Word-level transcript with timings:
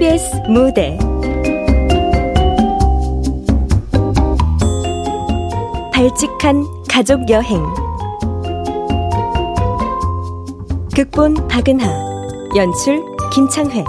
KBS 0.00 0.36
무대. 0.48 0.96
발칙한 5.92 6.64
가족 6.88 7.28
여행. 7.28 7.62
극본 10.96 11.46
박은하 11.48 11.86
연출 12.56 13.04
김창회 13.30 13.84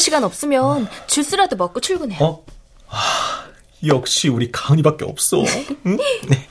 먹을 0.00 0.04
시간 0.04 0.24
없으면 0.24 0.88
주스라도 1.06 1.56
먹고 1.56 1.80
출근해. 1.80 2.16
어? 2.20 2.44
아, 2.88 3.44
역시 3.86 4.28
우리 4.28 4.50
가은이밖에 4.50 5.04
없어. 5.04 5.44
응? 5.86 5.96
네. 6.28 6.48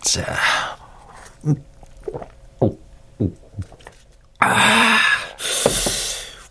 자. 0.00 0.24
아, 4.38 4.98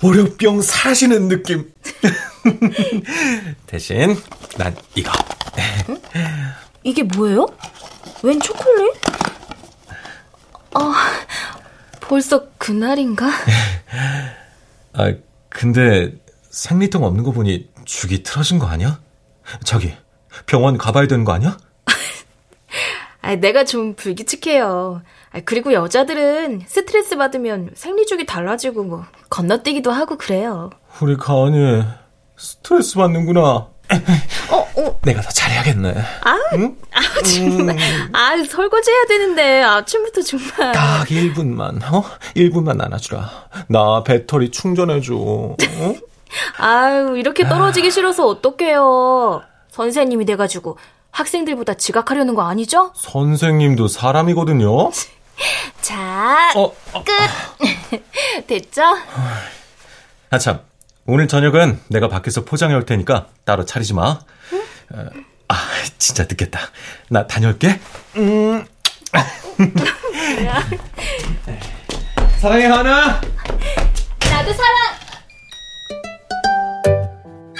월요병 0.03 0.61
사시는 0.61 1.29
느낌. 1.29 1.71
대신 3.65 4.15
난 4.57 4.75
이거. 4.95 5.11
응? 5.89 6.01
이게 6.83 7.03
뭐예요? 7.03 7.47
웬 8.23 8.39
초콜릿? 8.39 8.93
아, 10.73 10.93
벌써 12.01 12.49
그날인가? 12.57 13.27
아, 14.93 15.13
근데 15.49 16.21
생리통 16.51 17.03
없는 17.03 17.23
거 17.23 17.31
보니 17.31 17.69
죽이 17.85 18.23
틀어진 18.23 18.59
거 18.59 18.67
아니야? 18.67 18.99
저기 19.63 19.93
병원 20.45 20.77
가봐야 20.77 21.07
되는 21.07 21.23
거 21.25 21.31
아니야? 21.33 21.57
아, 23.21 23.35
내가 23.35 23.63
좀 23.63 23.95
불규칙해요. 23.95 25.01
아, 25.31 25.39
그리고 25.45 25.73
여자들은 25.73 26.63
스트레스 26.67 27.17
받으면 27.17 27.71
생리죽이 27.75 28.25
달라지고 28.25 28.83
뭐 28.83 29.05
건너뛰기도 29.29 29.91
하고 29.91 30.17
그래요. 30.17 30.69
우리 31.01 31.15
가은이 31.15 31.83
스트레스 32.37 32.95
받는구나. 32.95 33.41
어, 33.41 33.71
어. 34.51 34.99
내가 35.03 35.21
더 35.21 35.29
잘해야겠네. 35.29 35.93
아, 36.23 36.37
응? 36.53 36.77
아 36.93 37.21
정말. 37.23 37.75
음. 37.77 38.09
아, 38.15 38.31
설거지 38.49 38.91
해야 38.91 39.05
되는데 39.07 39.61
아침부터 39.63 40.21
정말. 40.21 40.71
딱 40.73 41.07
1분만, 41.07 41.81
어? 41.93 42.03
1분만 42.35 42.81
안아주라. 42.81 43.29
나 43.67 44.03
배터리 44.03 44.49
충전해 44.51 45.01
줘. 45.01 45.15
어? 45.15 45.55
아유, 46.57 47.17
이렇게 47.17 47.47
떨어지기 47.47 47.87
아. 47.87 47.91
싫어서 47.91 48.27
어떡해요. 48.27 49.43
선생님이 49.69 50.25
돼가지고 50.25 50.77
학생들보다 51.11 51.75
지각하려는 51.75 52.35
거 52.35 52.43
아니죠? 52.43 52.91
선생님도 52.95 53.87
사람이거든요. 53.87 54.91
자, 55.81 56.51
어, 56.55 56.73
어, 56.93 57.03
끝. 57.03 58.47
됐죠? 58.47 58.81
아, 60.29 60.37
참. 60.37 60.59
오늘 61.05 61.27
저녁은 61.27 61.79
내가 61.87 62.07
밖에서 62.07 62.45
포장해 62.45 62.75
올 62.75 62.85
테니까 62.85 63.27
따로 63.43 63.65
차리지 63.65 63.93
마. 63.93 64.19
응? 64.53 64.61
어, 64.93 65.05
아, 65.47 65.55
진짜 65.97 66.23
늦겠다. 66.23 66.59
나 67.09 67.25
다녀올게. 67.27 67.79
음. 68.17 68.65
사랑해, 72.39 72.65
하나. 72.67 73.19
나도 74.29 74.53
사랑. 74.53 75.00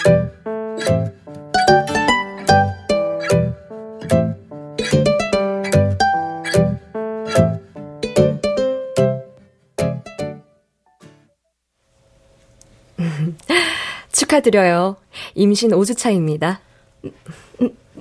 축하드려요. 14.11 14.97
임신 15.35 15.71
5주 15.71 15.97
차입니다. 15.97 16.61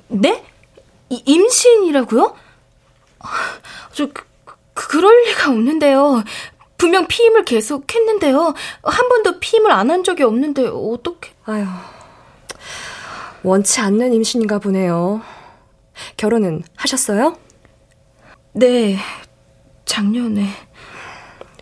네? 0.08 0.44
임신이라고요? 1.08 2.36
저, 3.92 4.06
그, 4.06 4.24
그럴 4.74 5.24
리가 5.26 5.50
없는데요. 5.50 6.22
분명 6.80 7.06
피임을 7.06 7.44
계속 7.44 7.94
했는데요. 7.94 8.54
한 8.82 9.08
번도 9.10 9.38
피임을 9.38 9.70
안 9.70 9.90
한 9.90 10.02
적이 10.02 10.22
없는데, 10.22 10.66
어떻게. 10.66 11.30
아유. 11.44 11.66
원치 13.42 13.80
않는 13.80 14.14
임신인가 14.14 14.58
보네요. 14.60 15.20
결혼은 16.16 16.62
하셨어요? 16.76 17.36
네, 18.54 18.96
작년에. 19.84 20.46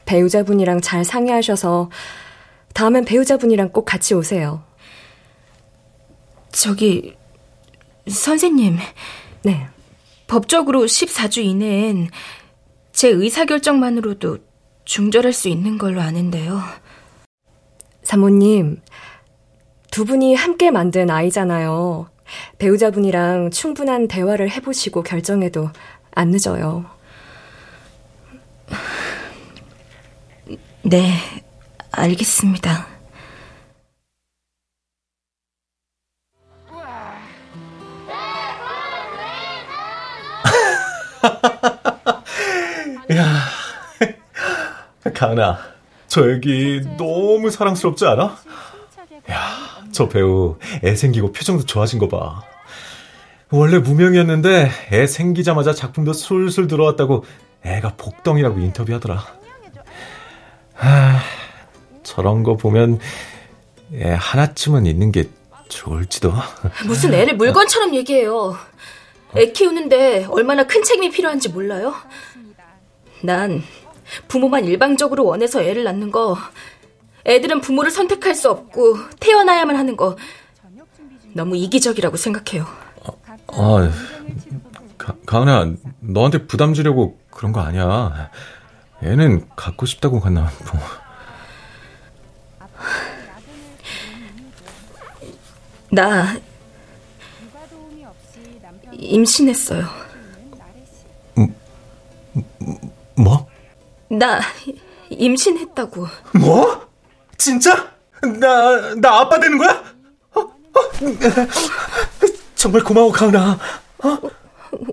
배우자분이랑 0.05 0.83
잘 0.83 1.05
상의하셔서 1.05 1.91
다음엔 2.73 3.05
배우자분이랑 3.05 3.71
꼭 3.71 3.85
같이 3.87 4.15
오세요. 4.15 4.63
저기, 6.53 7.17
선생님. 8.09 8.79
네. 9.43 9.67
법적으로 10.29 10.83
14주 10.85 11.39
이내엔 11.45 12.09
제 12.93 13.09
의사결정만으로도 13.09 14.39
중절할 14.89 15.33
수 15.35 15.49
있는 15.49 15.77
걸로 15.77 16.01
아는데요. 16.01 16.61
사모님, 18.03 18.81
두 19.91 20.07
분이 20.07 20.35
함께 20.35 20.71
만든 20.71 21.11
아이잖아요. 21.11 22.09
배우자분이랑 22.57 23.51
충분한 23.51 24.09
대화를 24.09 24.51
해보시고 24.51 25.03
결정해도 25.03 25.69
안 26.13 26.31
늦어요. 26.31 26.87
네, 30.83 31.13
알겠습니다. 31.91 32.89
야, 43.13 43.59
가은아, 45.13 45.59
저 46.07 46.31
애기 46.31 46.81
너무 46.97 47.51
사랑스럽지 47.51 48.07
않아? 48.07 48.37
야, 49.31 49.51
저 49.93 50.09
배우 50.09 50.59
애 50.85 50.95
생기고 50.95 51.33
표정도 51.33 51.65
좋아진 51.65 51.99
거 51.99 52.09
봐. 52.09 52.43
원래 53.51 53.79
무명이었는데 53.79 54.71
애 54.93 55.07
생기자마자 55.07 55.73
작품도 55.73 56.13
술술 56.13 56.67
들어왔다고 56.67 57.25
애가 57.65 57.95
복덩이라고 57.97 58.59
인터뷰하더라. 58.61 59.25
하, 60.75 61.19
저런 62.03 62.43
거 62.43 62.57
보면 62.57 63.01
애 63.95 64.15
하나쯤은 64.19 64.87
있는 64.87 65.13
게 65.13 65.29
좋을지도. 65.69 66.33
무슨 66.87 67.15
애를 67.15 67.37
물건처럼 67.37 67.95
얘기해요. 67.95 68.57
애 69.37 69.53
키우는데 69.53 70.27
얼마나 70.31 70.67
큰 70.67 70.83
책임이 70.83 71.11
필요한지 71.11 71.51
몰라요? 71.51 71.95
난 73.23 73.63
부모만 74.29 74.65
일방적으로 74.65 75.25
원해서 75.25 75.63
애를 75.63 75.85
낳는 75.85 76.11
거, 76.11 76.37
애들은 77.27 77.61
부모를 77.61 77.91
선택할 77.91 78.35
수 78.35 78.51
없고 78.51 78.97
태어나야만 79.21 79.77
하는 79.77 79.97
거 79.97 80.17
너무 81.35 81.57
이기적이라고 81.57 82.17
생각해요. 82.17 82.67
아, 83.05 83.13
아 83.49 83.91
가, 84.97 85.15
가은아, 85.27 85.75
너한테 86.01 86.47
부담 86.47 86.75
주려고 86.75 87.19
그런 87.31 87.53
거 87.53 87.61
아니야. 87.61 88.31
애는 89.03 89.49
갖고 89.55 89.87
싶다고 89.87 90.21
갔나 90.21 90.51
뭐. 90.73 90.81
나 95.91 96.37
임신했어요. 98.93 99.87
음, 101.39 101.55
뭐? 103.17 103.48
나 104.11 104.41
임신했다고. 105.11 106.07
뭐? 106.41 106.89
진짜? 107.37 107.93
나, 108.41 108.95
나 108.97 109.21
아빠 109.21 109.39
되는 109.39 109.59
거야? 109.59 109.85
어? 110.35 110.41
어? 110.41 110.51
정말 112.55 112.83
고마워, 112.83 113.13
가은아. 113.13 113.59
어? 114.05 114.19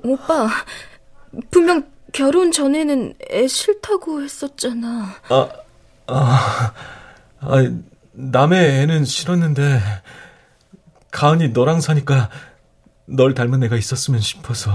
오빠, 0.04 0.48
분명 1.52 1.84
결혼 2.14 2.52
전에는 2.52 3.16
애 3.32 3.48
싫다고 3.48 4.22
했었잖아. 4.22 5.16
아, 5.30 5.50
아, 6.08 6.74
아 7.42 7.72
남의 8.14 8.82
애는 8.82 9.06
싫었는데, 9.06 9.82
가은이 11.12 11.50
너랑 11.50 11.82
사니까 11.82 12.30
널 13.06 13.34
닮은 13.34 13.64
애가 13.64 13.76
있었으면 13.76 14.22
싶어서. 14.22 14.72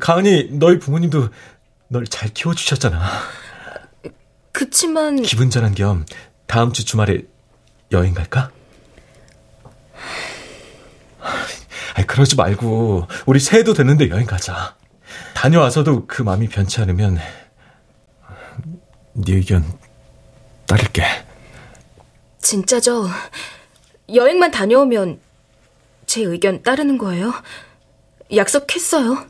가은이 0.00 0.58
너희 0.58 0.78
부모님도 0.78 1.28
널 1.92 2.06
잘 2.06 2.30
키워주셨잖아. 2.30 2.98
그치만 4.50 5.20
기분 5.20 5.50
전환 5.50 5.74
겸 5.74 6.06
다음 6.46 6.72
주 6.72 6.86
주말에 6.86 7.24
여행 7.92 8.14
갈까? 8.14 8.50
아니 11.94 12.06
그러지 12.06 12.36
말고 12.36 13.08
우리 13.26 13.38
새해도 13.38 13.74
됐는데 13.74 14.08
여행 14.08 14.24
가자. 14.24 14.74
다녀와서도 15.34 16.06
그 16.06 16.22
마음이 16.22 16.48
변치 16.48 16.80
않으면 16.80 17.18
네 19.12 19.32
의견 19.34 19.62
따를게. 20.66 21.04
진짜죠. 22.40 23.06
여행만 24.14 24.50
다녀오면 24.50 25.20
제 26.06 26.22
의견 26.22 26.62
따르는 26.62 26.96
거예요? 26.96 27.34
약속했어요. 28.34 29.26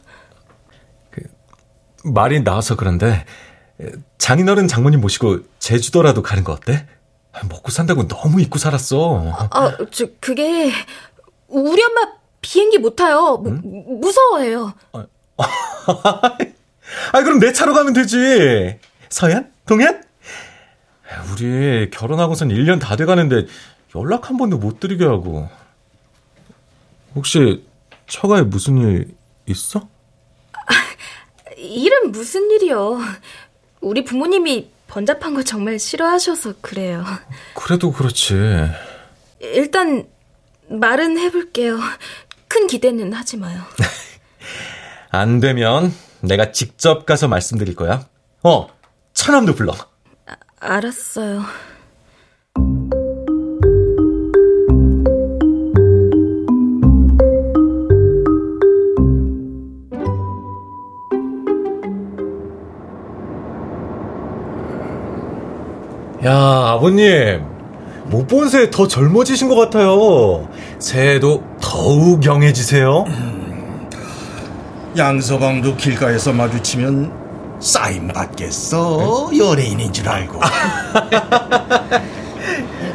그, 2.03 2.09
말이 2.09 2.43
나와서 2.43 2.77
그런데 2.77 3.25
장인어른 4.19 4.69
장모님 4.69 5.01
모시고 5.01 5.41
제주도라도 5.59 6.23
가는 6.23 6.45
거 6.45 6.53
어때? 6.53 6.87
먹고 7.49 7.71
산다고 7.71 8.07
너무 8.07 8.41
잊고 8.41 8.59
살았어. 8.59 9.49
아, 9.51 9.77
저 9.91 10.07
그게 10.21 10.71
우리 11.49 11.83
엄마 11.83 12.13
비행기 12.41 12.79
못 12.79 12.97
타요. 12.97 13.39
무, 13.39 13.51
응? 13.51 14.01
무서워해요. 14.01 14.75
아, 14.93 15.07
아, 17.13 17.23
그럼 17.23 17.39
내 17.39 17.53
차로 17.53 17.73
가면 17.73 17.95
되지. 17.95 18.79
서현? 19.09 19.51
동현? 19.67 20.03
우리 21.33 21.91
결혼하고선 21.91 22.49
1년 22.49 22.81
다 22.81 22.97
돼가는데 22.97 23.47
연락 23.95 24.29
한 24.29 24.37
번도 24.37 24.59
못 24.59 24.81
드리게 24.81 25.05
하고. 25.05 25.49
혹시 27.15 27.65
처가에 28.07 28.43
무슨 28.43 28.79
일 28.79 29.15
있어? 29.47 29.89
아, 31.63 31.65
일은 31.65 32.11
무슨 32.11 32.51
일이요. 32.51 32.99
우리 33.81 34.05
부모님이 34.05 34.71
번잡한 34.89 35.35
거 35.35 35.43
정말 35.43 35.79
싫어하셔서 35.79 36.55
그래요. 36.61 37.05
그래도 37.55 37.93
그렇지. 37.93 38.35
일단 39.41 40.07
말은 40.69 41.19
해볼게요. 41.19 41.79
큰 42.49 42.67
기대는 42.67 43.13
하지 43.13 43.37
마요. 43.37 43.63
안 45.11 45.41
되면 45.41 45.95
내가 46.21 46.53
직접 46.53 47.07
가서 47.07 47.29
말씀드릴 47.29 47.75
거야. 47.75 48.07
어, 48.43 48.69
차남도 49.15 49.55
불러. 49.55 49.73
아, 50.27 50.35
알았어요. 50.61 51.43
야, 66.25 66.33
아버님. 66.75 67.51
못 68.07 68.27
본 68.27 68.47
새 68.49 68.69
더 68.71 68.87
젊어지신 68.87 69.49
것 69.49 69.55
같아요. 69.57 70.49
새해도 70.79 71.43
더욱 71.61 72.25
영해지세요. 72.25 73.05
음, 73.07 73.89
양서방도 74.97 75.77
길가에서 75.77 76.33
마주치면 76.33 77.13
사인 77.61 78.09
받겠어. 78.09 79.31
연예인인 79.39 79.93
줄 79.93 80.09
알고. 80.09 80.41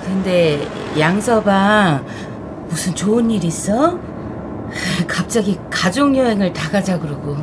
근데 0.06 0.68
양서방 1.00 2.06
무슨 2.70 2.94
좋은 2.94 3.32
일 3.32 3.44
있어? 3.46 3.98
갑자기 5.08 5.58
가족 5.72 6.16
여행을 6.16 6.52
다 6.54 6.70
가자 6.70 7.00
그러고. 7.00 7.38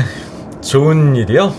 좋은 0.62 1.14
일이요? 1.14 1.52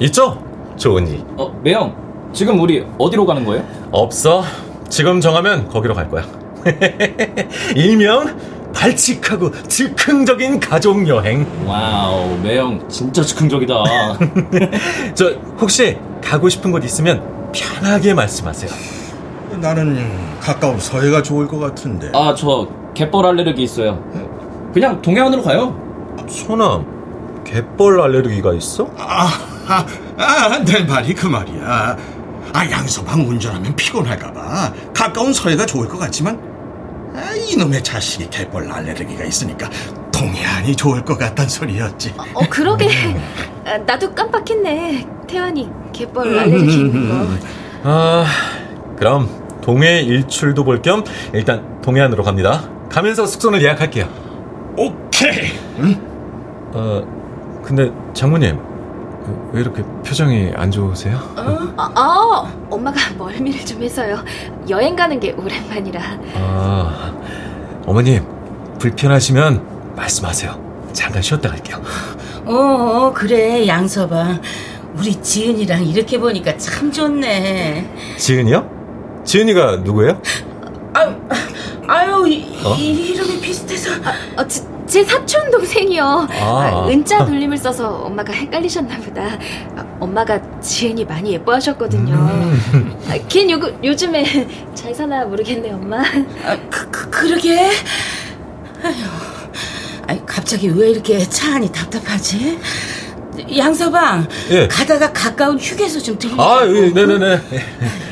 있죠? 0.00 0.42
좋은 0.76 1.06
일. 1.06 1.22
어, 1.36 1.48
매형. 1.62 1.94
지금 2.32 2.60
우리 2.60 2.84
어디로 2.98 3.26
가는 3.26 3.44
거예요? 3.44 3.64
없어. 3.90 4.42
지금 4.88 5.20
정하면 5.20 5.68
거기로 5.68 5.94
갈 5.94 6.08
거야. 6.08 6.24
일명 7.74 8.36
발칙하고 8.74 9.50
즉흥적인 9.68 10.60
가족 10.60 11.06
여행. 11.08 11.46
wow, 11.66 12.38
매형 12.42 12.88
진짜 12.88 13.22
즉흥적이다. 13.22 13.74
저 15.14 15.30
혹시 15.60 15.98
가고 16.22 16.48
싶은 16.48 16.72
곳 16.72 16.84
있으면 16.84 17.22
편하게 17.52 18.14
말씀하세요. 18.14 18.70
나는 19.60 20.08
가까운 20.40 20.78
서해가 20.78 21.22
좋을 21.22 21.46
것 21.46 21.58
같은데. 21.58 22.10
아, 22.14 22.34
저 22.34 22.66
갯벌 22.94 23.26
알레르기 23.26 23.62
있어요. 23.62 24.02
그냥 24.72 25.00
동해안으로 25.02 25.42
가요. 25.42 25.76
소남, 26.28 26.86
갯벌 27.44 28.00
알레르기가 28.00 28.54
있어? 28.54 28.88
아, 28.96 29.28
아, 29.68 29.84
아, 30.16 30.64
내 30.64 30.82
말이 30.84 31.14
그 31.14 31.26
말이야. 31.26 31.96
아, 32.52 32.68
양서방 32.70 33.20
운전하면 33.28 33.74
피곤할까봐 33.76 34.72
가까운 34.94 35.32
서해가 35.32 35.66
좋을 35.66 35.88
것 35.88 35.98
같지만 35.98 36.38
아, 37.14 37.34
이놈의 37.34 37.82
자식이 37.82 38.28
갯벌 38.30 38.70
알레르기가 38.70 39.24
있으니까 39.24 39.68
동해안이 40.12 40.76
좋을 40.76 41.04
것 41.04 41.18
같단 41.18 41.48
소리였지. 41.48 42.14
어, 42.16 42.22
어 42.34 42.48
그러게. 42.48 42.88
아, 43.66 43.76
나도 43.78 44.14
깜빡했네. 44.14 45.06
태환이 45.28 45.68
갯벌 45.92 46.38
알레르기 46.38 46.72
있는 46.74 47.08
거. 47.08 47.26
아, 47.84 48.24
그럼 48.96 49.28
동해 49.62 50.00
일출도 50.02 50.64
볼 50.64 50.80
겸 50.82 51.04
일단 51.32 51.80
동해안으로 51.82 52.22
갑니다. 52.22 52.68
가면서 52.90 53.26
숙소를 53.26 53.62
예약할게요. 53.62 54.08
오케이. 54.76 55.52
응? 55.78 56.00
어, 56.74 57.62
근데 57.64 57.90
장모님. 58.14 58.58
왜 59.52 59.60
이렇게 59.60 59.82
표정이 60.06 60.52
안 60.54 60.70
좋으세요? 60.70 61.16
어? 61.36 61.74
아, 61.76 61.92
아, 61.94 62.54
엄마가 62.70 62.98
멀미를 63.16 63.64
좀 63.64 63.82
해서요. 63.82 64.22
여행 64.68 64.96
가는 64.96 65.18
게 65.20 65.32
오랜만이라. 65.32 66.00
아, 66.34 67.14
어머님 67.86 68.24
불편하시면 68.78 69.94
말씀하세요. 69.96 70.90
잠깐 70.92 71.22
쉬었다 71.22 71.48
갈게요. 71.50 71.80
어, 72.44 72.54
어 72.54 73.12
그래 73.14 73.66
양서방. 73.66 74.40
우리 74.96 75.14
지은이랑 75.20 75.84
이렇게 75.86 76.18
보니까 76.18 76.56
참 76.58 76.92
좋네. 76.92 78.16
지은이요? 78.18 79.22
지은이가 79.24 79.76
누구예요? 79.76 80.20
아, 80.94 81.16
아유, 81.86 82.26
이, 82.28 82.58
어? 82.64 82.74
이름이 82.74 83.40
비슷해서. 83.40 83.90
아, 84.04 84.42
어, 84.42 84.46
지, 84.46 84.62
제 84.92 85.02
사촌 85.04 85.50
동생이요. 85.50 86.04
아. 86.04 86.28
아. 86.38 86.86
은자 86.86 87.24
돌림을 87.24 87.56
써서 87.56 87.88
엄마가 88.04 88.30
헷갈리셨나 88.30 88.98
보다. 88.98 89.22
아, 89.74 89.86
엄마가 89.98 90.60
지은이 90.60 91.06
많이 91.06 91.32
예뻐하셨거든요. 91.32 92.14
음. 92.14 92.94
아, 93.08 93.16
걘 93.26 93.50
요, 93.50 93.58
요즘에 93.82 94.22
잘 94.74 94.94
사나 94.94 95.24
모르겠네, 95.24 95.72
엄마. 95.72 96.02
아, 96.02 96.58
그, 96.70 96.90
그, 96.90 97.08
그러게. 97.08 97.70
아휴, 98.84 98.94
아니, 100.08 100.26
갑자기 100.26 100.68
왜 100.68 100.90
이렇게 100.90 101.20
차 101.20 101.54
안이 101.54 101.72
답답하지? 101.72 102.58
양서방, 103.56 104.28
예. 104.50 104.68
가다가 104.68 105.10
가까운 105.10 105.58
휴게소 105.58 106.00
좀 106.00 106.18
들리자. 106.18 106.42
아, 106.42 106.66
예, 106.66 106.90
네네네. 106.90 107.40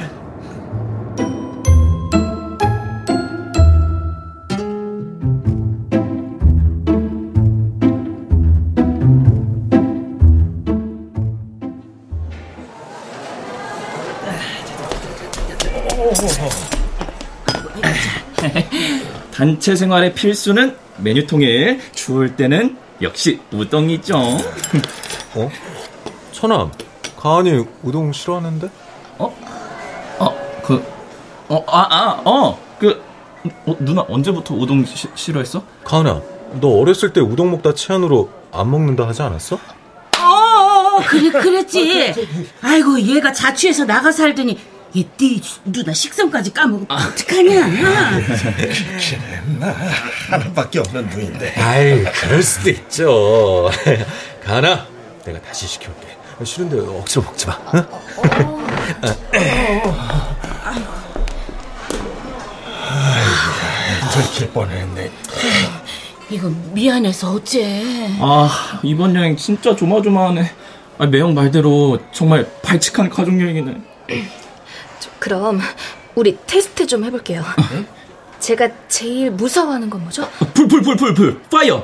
단체 19.33 19.77
생활의 19.77 20.15
필수는 20.15 20.77
메뉴 20.99 21.27
통일. 21.27 21.81
추울 21.95 22.37
때는 22.37 22.77
역시 23.01 23.41
우동이죠. 23.53 24.19
어? 25.35 25.51
천암, 26.33 26.71
가은이 27.17 27.65
우동 27.83 28.13
싫어하는데? 28.13 28.69
어? 29.19 29.37
어, 30.19 30.61
그, 30.63 30.85
어, 31.49 31.65
아, 31.69 31.87
아, 31.91 32.21
어, 32.25 32.59
그, 32.79 33.03
어, 33.67 33.77
누나 33.79 34.05
언제부터 34.09 34.55
우동 34.55 34.85
시, 34.85 35.09
싫어했어? 35.15 35.63
가은아, 35.85 36.21
너 36.61 36.69
어렸을 36.81 37.13
때 37.13 37.21
우동 37.21 37.53
먹다 37.53 37.73
체한으로 37.75 38.31
안 38.53 38.71
먹는다 38.71 39.07
하지 39.07 39.23
않았어? 39.23 39.57
어, 39.57 39.61
어, 40.23 40.97
어 40.97 41.03
그래, 41.07 41.31
그랬지. 41.31 42.15
아이고, 42.63 43.01
얘가 43.01 43.33
자취해서 43.33 43.85
나가 43.85 44.11
살더니 44.11 44.59
얘네 44.97 45.41
누나 45.65 45.93
식성까지 45.93 46.53
까먹으면 46.53 46.87
아. 46.89 47.09
어떡하냐? 47.13 47.69
마 49.61 49.69
하나밖에 50.31 50.81
없는 50.81 51.09
누인데. 51.09 51.55
아이, 51.57 52.03
그럴 52.05 52.43
수도 52.43 52.71
있죠. 52.71 53.71
가나, 54.45 54.87
내가 55.25 55.41
다시 55.43 55.67
시켜올게. 55.67 56.09
싫은데 56.43 56.79
억지로 56.81 57.23
먹지 57.23 57.47
마. 57.47 57.59
응? 57.75 57.87
들킬 64.13 64.51
뻔했네. 64.51 65.11
이거 66.31 66.51
미안해서 66.73 67.33
어째. 67.33 67.83
아, 68.21 68.81
이번 68.83 69.15
여행 69.15 69.37
진짜 69.37 69.77
조마조마하네. 69.77 70.51
아, 70.99 71.07
매형 71.07 71.35
말대로 71.35 71.99
정말 72.13 72.49
발칙한 72.63 73.11
가족 73.11 73.41
여행이네. 73.41 73.77
그럼 75.19 75.61
우리 76.15 76.39
테스트 76.47 76.87
좀 76.87 77.05
해볼게요. 77.05 77.45
제가 78.41 78.69
제일 78.89 79.31
무서워하는 79.31 79.91
건 79.91 80.03
뭐죠? 80.03 80.29
불, 80.55 80.67
불, 80.67 80.83
불, 80.83 80.97
불, 80.97 81.15
불, 81.15 81.43
파이어! 81.51 81.77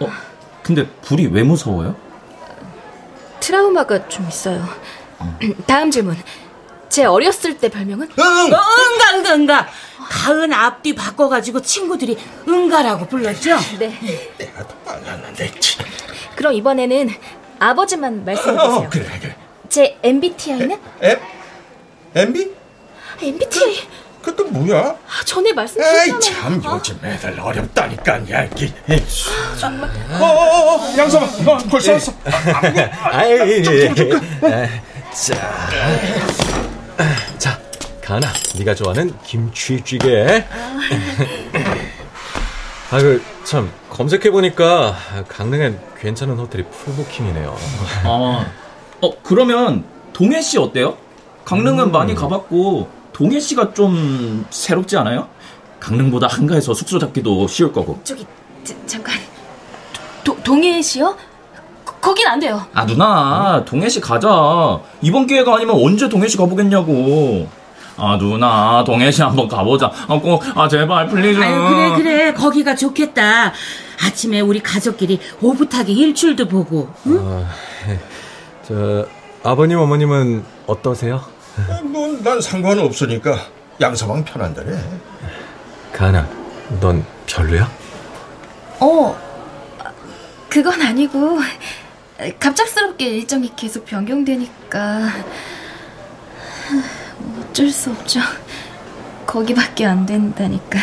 어, 0.00 0.12
근데 0.62 0.86
불이 1.02 1.26
왜 1.26 1.42
무서워요? 1.42 1.94
트라우마가 3.40 4.08
좀 4.08 4.26
있어요. 4.28 4.66
다음 5.66 5.90
질문. 5.90 6.16
제 6.88 7.04
어렸을 7.04 7.58
때 7.58 7.68
별명은? 7.68 8.08
응! 8.18 8.22
어, 8.24 8.42
응가, 8.46 9.14
응가, 9.16 9.34
응가. 9.34 9.68
가은 10.08 10.52
앞뒤 10.52 10.94
바꿔가지고 10.94 11.60
친구들이 11.62 12.16
응가라고 12.48 13.06
불렀죠? 13.06 13.56
네. 13.78 14.30
내가 14.38 14.66
더 14.66 14.74
빨랐는데. 14.84 15.52
그럼 16.36 16.52
이번에는 16.54 17.10
아버지만 17.58 18.24
말씀해주세요. 18.24 18.72
어, 18.86 18.88
그래, 18.90 19.06
그래. 19.20 19.36
제 19.68 19.98
MBTI는? 20.02 20.78
엠? 21.02 21.18
MB? 22.14 22.50
MBTI? 23.22 23.76
그것도 24.22 24.48
뭐야? 24.50 24.78
아, 24.80 25.24
전에 25.24 25.52
말씀드렸잖아요. 25.52 26.20
참, 26.20 26.62
어? 26.64 26.76
요즘 26.76 26.98
애들 27.04 27.38
어렵다니까, 27.38 28.30
야, 28.30 28.44
이게. 28.44 28.72
정말. 29.60 29.90
어, 30.20 30.24
어, 30.24 30.76
어, 30.76 30.96
양서방, 30.96 31.48
어, 31.48 31.58
벌써 31.68 31.92
왔어. 31.92 32.12
아이, 33.02 33.32
예, 33.32 33.62
예. 33.66 34.70
자, 35.12 35.34
자, 37.38 37.60
가나, 38.02 38.32
네가 38.56 38.74
좋아하는 38.74 39.12
김치찌개. 39.24 40.44
아그 42.90 43.22
참 43.44 43.70
검색해 43.90 44.30
보니까 44.30 44.96
강릉엔 45.28 45.80
괜찮은 46.00 46.36
호텔이 46.36 46.64
풀부킹이네요. 46.64 47.56
아, 48.04 48.46
어, 49.00 49.22
그러면 49.22 49.84
동해시 50.12 50.58
어때요? 50.58 50.96
강릉은 51.44 51.92
많이 51.92 52.14
가봤고, 52.14 52.88
동해시가 53.12 53.74
좀 53.74 54.44
새롭지 54.50 54.96
않아요? 54.96 55.28
강릉보다 55.80 56.26
한가해서 56.26 56.72
숙소 56.74 56.98
잡기도 56.98 57.46
쉬울 57.46 57.72
거고. 57.72 58.00
저기, 58.04 58.26
자, 58.64 58.74
잠깐. 58.86 59.14
도, 60.24 60.36
동해시요? 60.42 61.14
거- 61.84 61.94
거긴 62.00 62.26
안 62.26 62.40
돼요. 62.40 62.64
아, 62.72 62.86
누나, 62.86 63.62
동해시 63.66 64.00
가자. 64.00 64.80
이번 65.02 65.26
기회가 65.26 65.56
아니면 65.56 65.76
언제 65.82 66.08
동해시 66.08 66.36
가보겠냐고. 66.38 67.46
아, 67.96 68.16
누나, 68.18 68.82
동해시 68.84 69.22
한번 69.22 69.46
가보자. 69.46 69.92
아, 70.08 70.18
꼭, 70.18 70.42
아, 70.58 70.66
제발, 70.66 71.06
please. 71.08 71.38
아유, 71.40 71.68
그래, 71.68 71.92
그래. 71.96 72.32
거기가 72.32 72.74
좋겠다. 72.74 73.52
아침에 74.04 74.40
우리 74.40 74.60
가족끼리 74.60 75.20
오붓하게 75.40 75.92
일출도 75.92 76.48
보고. 76.48 76.88
응? 77.06 77.18
아, 77.20 77.46
저 78.66 79.06
아버님 79.44 79.78
어머님은 79.78 80.42
어떠세요? 80.66 81.20
뭐, 81.84 82.18
난 82.22 82.40
상관없으니까 82.40 83.38
양서방 83.80 84.24
편한 84.24 84.54
대로 84.54 84.74
해. 84.74 84.80
가나, 85.92 86.28
넌 86.80 87.04
별로야? 87.26 87.70
어, 88.80 89.16
그건 90.48 90.82
아니고, 90.82 91.38
갑작스럽게 92.38 93.06
일정이 93.06 93.52
계속 93.54 93.84
변경되니까, 93.84 95.08
어쩔 97.40 97.70
수 97.70 97.90
없죠. 97.90 98.20
거기밖에 99.26 99.86
안 99.86 100.06
된다니까. 100.06 100.78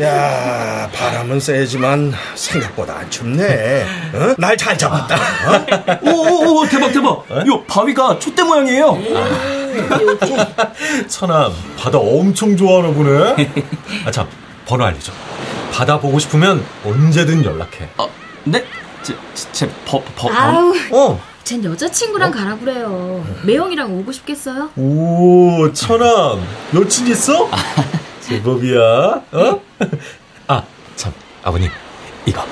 야, 0.00 0.88
바람은 0.94 1.40
세지만 1.40 2.12
생각보다 2.34 2.98
안 2.98 3.10
춥네. 3.10 3.82
어? 4.14 4.34
날잘 4.38 4.78
잡았다. 4.78 5.14
어? 5.16 6.10
오, 6.10 6.60
오, 6.62 6.66
대박, 6.66 6.90
대박. 6.92 7.24
요 7.46 7.62
바위가 7.64 8.18
촛대 8.18 8.42
모양이에요. 8.42 8.98
천암 11.08 11.52
바다 11.78 11.98
엄청 11.98 12.56
좋아하나 12.56 12.92
보네. 12.94 13.50
아 14.06 14.10
참 14.10 14.26
번호 14.66 14.84
알려줘. 14.86 15.12
바다 15.72 16.00
보고 16.00 16.18
싶으면 16.18 16.64
언제든 16.84 17.44
연락해. 17.44 17.88
아, 17.98 18.08
네? 18.44 18.64
제, 19.02 19.14
제, 19.34 19.48
제 19.52 19.70
버, 19.84 20.02
버, 20.16 20.28
버, 20.28 20.32
아우, 20.34 20.74
어. 20.92 21.20
쟨 21.44 21.62
여자친구랑 21.64 22.30
가라 22.30 22.56
그래요. 22.56 23.24
매형이랑 23.44 23.92
오고 23.98 24.12
싶겠어요? 24.12 24.70
오 24.76 25.70
천암 25.72 26.42
여친 26.74 27.08
있어? 27.08 27.50
제법이야. 28.40 28.80
어? 29.32 29.60
아 30.48 30.62
참 30.96 31.12
아버님 31.42 31.70
이거 32.26 32.42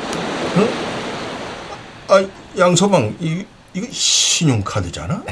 아, 2.11 2.25
양서방, 2.59 3.17
이, 3.21 3.45
이거 3.75 3.87
신용카드잖아? 3.91 5.23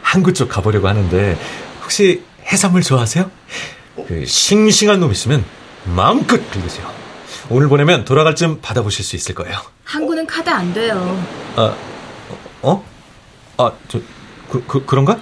항구 0.00 0.32
쪽 0.32 0.48
가보려고 0.48 0.86
하는데 0.86 1.36
혹시 1.82 2.22
해산물 2.46 2.82
좋아하세요? 2.82 3.28
그 4.06 4.24
싱싱한 4.24 5.00
놈 5.00 5.10
있으면 5.10 5.44
마음껏 5.84 6.36
빌리세요. 6.52 6.88
오늘 7.50 7.68
보내면 7.68 8.04
돌아갈 8.04 8.36
쯤 8.36 8.60
받아보실 8.60 9.04
수 9.04 9.16
있을 9.16 9.34
거예요. 9.34 9.58
항구는 9.84 10.26
카드 10.26 10.48
안 10.48 10.72
돼요. 10.72 11.20
아, 11.56 11.74
어? 12.62 12.84
아, 13.56 13.72
저, 13.88 14.00
그, 14.48 14.64
그, 14.68 14.86
그런가? 14.86 15.18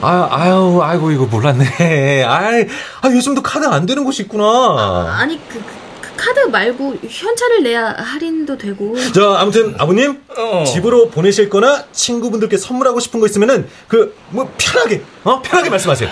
아, 0.00 0.28
아유, 0.30 0.80
아이고, 0.82 1.10
이거 1.10 1.26
몰랐네. 1.26 2.22
아이, 2.24 2.66
아, 3.02 3.08
요즘도 3.10 3.42
카드 3.42 3.64
안 3.66 3.86
되는 3.86 4.04
곳이 4.04 4.22
있구나. 4.22 5.16
아니, 5.18 5.40
그, 5.48 5.60
그 6.00 6.08
카드 6.16 6.40
말고 6.40 6.96
현찰을 7.08 7.62
내야 7.62 7.94
할인도 7.96 8.58
되고. 8.58 8.94
자, 9.12 9.36
아무튼, 9.38 9.74
아버님, 9.78 10.20
어. 10.36 10.64
집으로 10.64 11.08
보내실 11.10 11.48
거나 11.48 11.84
친구분들께 11.92 12.56
선물하고 12.56 13.00
싶은 13.00 13.20
거 13.20 13.26
있으면은, 13.26 13.68
그, 13.86 14.16
뭐, 14.30 14.52
편하게, 14.58 15.02
어? 15.24 15.40
편하게 15.42 15.70
말씀하세요. 15.70 16.08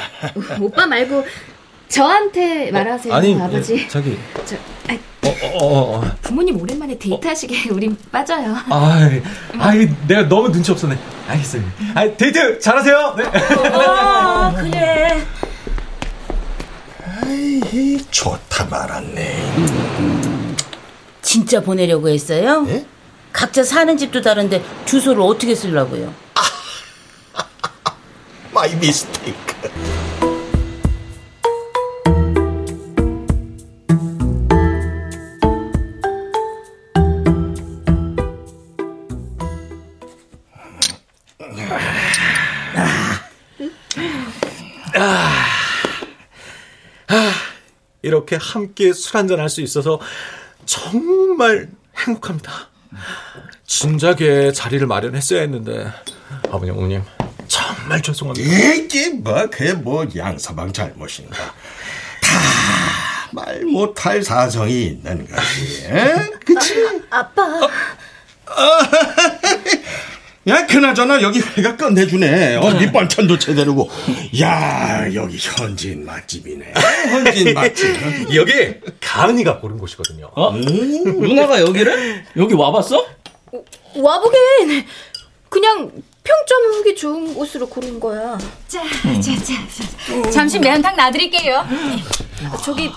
오빠 0.61 0.87
말고 0.87 1.25
저한테 1.89 2.71
말하세요, 2.71 3.15
아니, 3.15 3.41
아버지. 3.41 3.89
자기. 3.89 4.19
저, 4.45 4.57
아, 4.89 4.97
어, 5.27 5.37
어, 5.43 5.59
어, 5.59 5.99
어. 5.99 6.11
부모님 6.23 6.61
오랜만에 6.61 6.97
데이트하시게 6.99 7.71
우린 7.71 7.97
빠져요. 8.13 8.55
아이, 8.71 9.21
아이, 9.59 9.89
내가 10.07 10.29
너무 10.29 10.53
눈치 10.53 10.71
없었네. 10.71 10.97
알겠어요. 11.29 11.63
아, 11.95 12.03
데이트 12.17 12.59
잘하세요. 12.61 13.15
네. 13.19 13.25
어, 13.25 14.55
그래. 14.57 15.21
아이, 17.23 17.99
좋다 18.11 18.67
말았네. 18.67 19.53
진짜 21.23 21.61
보내려고 21.61 22.09
했어요? 22.09 22.65
예? 22.69 22.87
각자 23.33 23.65
사는 23.65 23.97
집도 23.99 24.21
다른데 24.23 24.63
주소를 24.85 25.21
어떻게 25.23 25.55
쓰려고요? 25.55 26.15
my 28.55 28.75
mistake. 28.77 29.56
이렇게 48.07 48.37
함께 48.41 48.93
술 48.93 49.17
한잔 49.17 49.41
할 49.41 49.49
수 49.49 49.61
있어서 49.61 50.01
정말 50.65 51.69
행복합니다. 52.07 52.53
진작에 53.67 54.53
자리를 54.53 54.87
마련했어야 54.87 55.41
했는데 55.41 55.87
아버님 56.51 56.75
어머님 56.77 57.03
정말 57.49 58.01
죄송합니다. 58.03 58.49
이게 58.75 59.11
뭐, 59.11 59.47
그게 59.51 59.73
뭐, 59.75 60.07
양서방 60.17 60.73
잘못인가. 60.73 61.37
다 61.37 62.57
말 63.33 63.65
못할 63.65 64.23
사정이 64.23 64.85
있는 64.87 65.27
거지. 65.29 65.85
에? 65.87 66.15
그치? 66.47 67.03
아빠. 67.11 67.43
야, 70.49 70.65
그나저나 70.67 71.23
여기 71.23 71.41
회가 71.41 71.77
끝내주네. 71.77 72.57
어, 72.57 72.71
밑반찬도 72.75 73.37
제대로고. 73.39 73.91
야, 74.41 75.13
여기 75.13 75.37
현지인 75.39 76.05
맛집이네. 76.07 76.73
현지인 77.11 77.55
맛집. 77.55 78.35
여기 78.35 78.53
가은이가 79.01 79.59
고른 79.59 79.77
곳이거든요. 79.79 80.31
어? 80.37 80.53
누나가 80.53 81.61
여기를? 81.61 82.25
여기 82.37 82.55
와봤어? 82.55 83.05
와보긴 83.97 84.85
그냥 85.49 85.91
평점하기 86.23 86.95
좋은 86.97 87.35
곳으로 87.35 87.69
고른 87.69 87.99
거야. 87.99 88.39
자, 88.69 88.83
자, 88.83 89.21
자, 89.21 90.23
자. 90.23 90.31
잠시 90.31 90.61
매운탕 90.61 90.95
놔드릴게요. 90.97 91.67
저기 92.65 92.91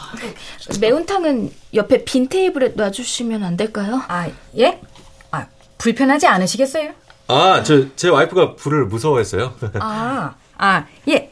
매운탕은 0.80 1.52
옆에 1.74 2.04
빈 2.04 2.28
테이블에 2.28 2.74
놔주시면 2.76 3.44
안 3.44 3.56
될까요? 3.56 4.04
아 4.08 4.28
예? 4.58 4.80
아 5.32 5.46
불편하지 5.78 6.28
않으시겠어요? 6.28 6.92
아, 7.32 7.62
저 7.64 7.96
제 7.96 8.10
와이프가 8.10 8.56
불을 8.56 8.86
무서워했어요. 8.86 9.54
아, 9.80 10.34
아 10.58 10.86
예. 11.08 11.32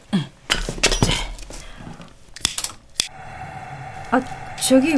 아 4.11 4.21
저기 4.61 4.95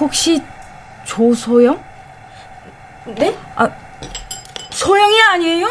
혹시 0.00 0.42
조소영? 1.06 1.82
네? 3.16 3.38
아 3.54 3.68
소영이 4.70 5.22
아니에요? 5.22 5.66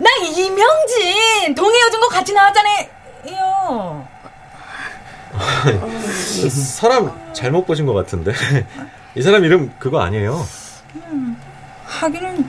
나 0.00 0.10
이명진 0.24 1.54
동해 1.54 1.78
여중고 1.82 2.08
같이 2.08 2.32
나왔잖아요. 2.32 4.08
사람 6.50 7.32
잘못 7.34 7.66
보신 7.66 7.84
것 7.86 7.92
같은데. 7.92 8.32
이 9.14 9.20
사람 9.22 9.44
이름 9.44 9.72
그거 9.78 10.00
아니에요. 10.00 10.46
음, 10.96 11.36
하기는 11.84 12.48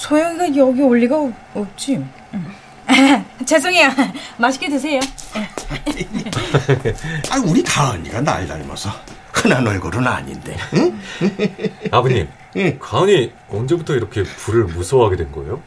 소영이가 0.00 0.56
여기 0.56 0.80
올 0.80 0.98
리가 0.98 1.30
없지. 1.54 1.96
음. 2.32 2.54
죄송해요. 3.44 3.90
맛있게 4.38 4.70
드세요. 4.70 4.98
아, 7.30 7.36
우리 7.44 7.62
가은이가 7.62 8.22
날 8.22 8.46
닮아서 8.48 8.90
흔한 9.32 9.66
얼굴은 9.66 10.06
아닌데. 10.06 10.56
응? 10.74 10.98
아버님, 11.90 12.28
응. 12.56 12.78
가은이 12.80 13.30
언제부터 13.50 13.94
이렇게 13.94 14.22
불을 14.22 14.64
무서워하게 14.64 15.16
된 15.16 15.32
거예요? 15.32 15.62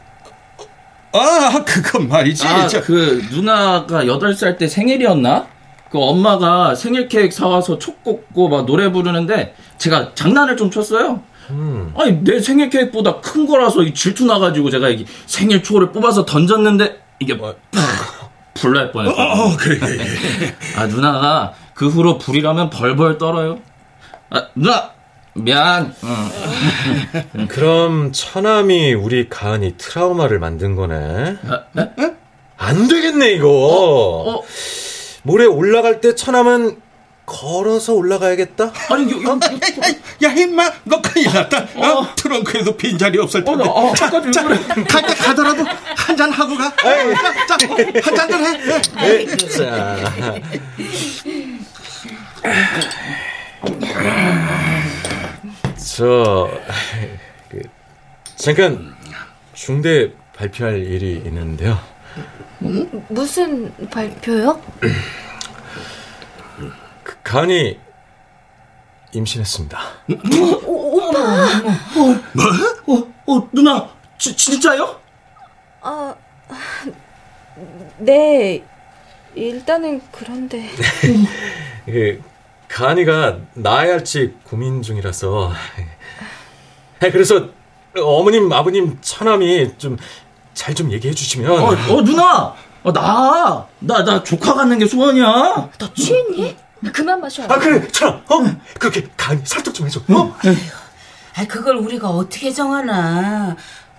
아, 1.12 1.64
그건 1.64 2.08
말이지. 2.08 2.44
아, 2.44 2.66
저... 2.66 2.80
그 2.82 3.24
누나가 3.30 4.04
8살 4.04 4.58
때 4.58 4.66
생일이었나? 4.66 5.46
그 5.90 5.98
엄마가 6.00 6.74
생일 6.74 7.06
케이크 7.06 7.32
사와서 7.32 7.78
촉 7.78 8.02
꽂고 8.02 8.48
막 8.48 8.66
노래 8.66 8.90
부르는데 8.90 9.54
제가 9.78 10.12
장난을 10.16 10.56
좀 10.56 10.72
쳤어요. 10.72 11.22
음. 11.50 11.92
아니 11.96 12.22
내 12.22 12.40
생일 12.40 12.70
케이크보다 12.70 13.20
큰 13.20 13.46
거라서 13.46 13.84
질투 13.92 14.24
나가지고 14.24 14.70
제가 14.70 14.88
이 14.90 15.04
생일 15.26 15.62
초를 15.62 15.92
뽑아서 15.92 16.24
던졌는데 16.24 17.00
이게 17.20 17.34
뭐 17.34 17.54
불날 18.54 18.92
뻔했어. 18.92 19.14
어, 19.14 19.46
어, 19.46 19.56
그래, 19.56 19.78
그래. 19.78 20.04
아 20.76 20.86
누나가 20.86 21.54
그 21.74 21.88
후로 21.88 22.18
불이라면 22.18 22.70
벌벌 22.70 23.18
떨어요. 23.18 23.58
아 24.30 24.46
누나 24.54 24.92
미안. 25.34 25.94
응. 26.04 27.48
그럼 27.48 28.12
처남이 28.12 28.94
우리 28.94 29.28
가은이 29.28 29.74
트라우마를 29.76 30.38
만든 30.38 30.76
거네. 30.76 31.36
아, 31.48 31.60
네? 31.72 31.90
안 32.56 32.88
되겠네 32.88 33.32
이거. 33.32 33.48
어, 33.48 34.36
어. 34.36 34.42
모레 35.24 35.46
올라갈 35.46 36.00
때 36.00 36.14
처남은 36.14 36.76
걸어서 37.26 37.94
올라가야겠다. 37.94 38.72
아니, 38.90 39.10
요, 39.10 39.22
요, 39.22 39.40
야, 40.22 40.32
임마, 40.32 40.70
너 40.84 41.00
큰일 41.00 41.32
났다. 41.32 41.66
어. 41.74 41.86
어? 41.86 42.14
트렁크에도 42.16 42.76
빈자리 42.76 43.18
없을 43.18 43.42
텐데. 43.44 43.64
어, 43.64 43.68
어, 43.68 43.94
자, 43.94 44.10
자, 44.10 44.30
자 44.30 44.42
갈때 44.44 45.14
가더라도 45.14 45.64
한 45.96 46.16
잔 46.16 46.30
하고 46.30 46.54
가. 46.56 46.72
에이. 46.84 47.14
자, 47.14 47.56
자, 47.56 47.66
한잔 48.04 48.30
좀 48.30 48.44
해. 48.44 49.20
에이. 49.20 49.36
자. 49.48 50.14
저, 55.96 56.50
그, 57.48 57.62
잠깐 58.36 58.94
중대 59.54 60.10
발표할 60.36 60.78
일이 60.82 61.22
있는데요. 61.24 61.78
무슨 63.08 63.72
발표요? 63.90 64.60
그 67.34 67.40
간이 67.40 67.76
임신했습니다. 69.12 69.78
오, 70.66 70.98
오빠. 70.98 71.18
어, 71.18 72.20
뭐? 72.32 72.86
어, 72.86 73.12
어, 73.26 73.48
누나, 73.50 73.88
지, 74.16 74.36
진짜요? 74.36 75.00
아, 75.80 76.14
네. 77.98 78.62
일단은 79.34 80.00
그런데. 80.12 80.70
그 81.86 82.22
가은이가 82.68 83.38
낳아야 83.54 83.94
할지 83.94 84.36
고민 84.44 84.80
중이라서. 84.80 85.52
그래서 87.00 87.48
어머님, 87.96 88.52
아버님, 88.52 88.96
처남이 89.00 89.76
좀 89.76 89.96
잘좀 90.52 90.92
얘기해 90.92 91.12
주시면. 91.12 91.50
어, 91.50 91.66
어 91.66 92.02
누나! 92.02 92.54
어, 92.84 92.92
나! 92.92 93.66
나, 93.80 94.04
나 94.04 94.22
조카 94.22 94.54
갖는 94.54 94.78
게 94.78 94.86
소원이야. 94.86 95.70
너 95.78 95.94
취했니? 95.94 96.63
그만 96.92 97.20
마셔. 97.20 97.44
아, 97.44 97.58
그래, 97.58 97.86
참, 97.92 98.20
어? 98.28 98.56
그렇게 98.78 99.08
간 99.16 99.40
설득 99.44 99.74
좀 99.74 99.86
해줘, 99.86 100.00
어? 100.08 100.36
아, 101.36 101.44
그걸 101.46 101.76
우리가 101.76 102.08
어떻게 102.08 102.52
정하나. 102.52 103.56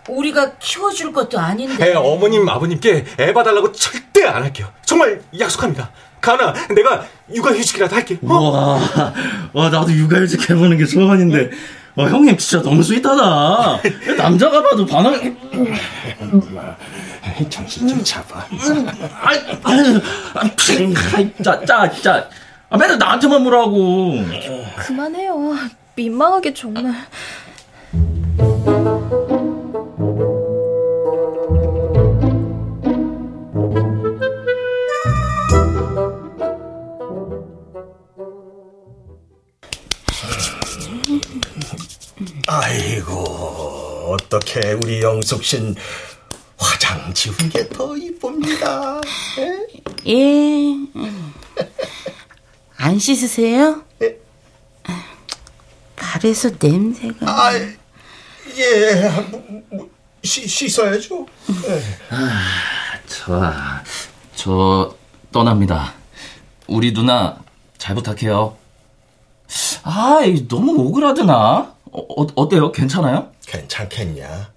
우리가 0.08 0.58
키워줄 0.60 1.12
것도 1.14 1.40
아닌데. 1.40 1.90
에, 1.90 1.94
어머님, 1.94 2.48
아버님께 2.48 3.06
애 3.20 3.34
봐달라고 3.34 3.72
절대 3.72 4.26
안 4.26 4.44
할게요. 4.44 4.72
정말 4.86 5.22
약속합니다. 5.40 5.90
가나, 6.22 6.54
내가 6.76 7.06
육아휴직이라도 7.34 7.96
할게. 7.96 8.20
어? 8.24 8.34
와, 8.34 9.14
와, 9.54 9.70
나도 9.70 9.92
육아휴직 9.92 10.50
해보는 10.50 10.78
게 10.78 10.86
소원인데. 10.86 11.50
와, 11.96 12.10
형님 12.10 12.38
진짜 12.38 12.62
너무 12.62 12.84
스윗하다. 12.84 13.82
남자가 14.18 14.62
봐도 14.62 14.86
반응. 14.86 15.36
정신 17.50 17.88
좀 17.88 18.04
잡아. 18.04 18.46
짜, 21.44 21.66
짜, 21.66 21.92
짜. 22.02 22.30
아, 22.70 22.78
맨날 22.78 22.98
나한테만 22.98 23.44
물라고 23.44 24.16
그만해요. 24.88 25.54
민망하게 25.96 26.54
정말. 26.54 26.94
아이고 42.48 43.14
어떻게 44.14 44.74
우리 44.74 45.02
영숙신 45.02 45.76
화장 46.58 47.14
지운 47.14 47.36
게 47.50 47.68
더 47.70 47.96
이쁩니다. 47.98 49.02
예. 50.08 50.76
예. 52.86 52.90
안 52.90 53.00
씻으세요? 53.00 53.82
예. 54.04 54.16
발에서 55.96 56.52
냄새가. 56.62 57.16
아, 57.22 57.54
예. 57.56 59.10
뭐, 59.32 59.44
뭐, 59.72 59.90
씻, 60.24 60.48
씻어야죠. 60.48 61.26
예. 61.68 61.84
아, 62.12 63.00
좋아. 63.08 63.84
저 64.36 64.96
떠납니다. 65.32 65.94
우리 66.68 66.94
누나 66.94 67.40
잘 67.80 67.96
부탁해요. 67.96 68.56
아, 69.84 70.20
너무 70.48 70.74
오그라드나? 70.84 71.74
어, 71.92 72.22
어, 72.22 72.28
어때요? 72.36 72.72
괜찮아요? 72.72 73.32
괜찮겠냐? 73.48 74.54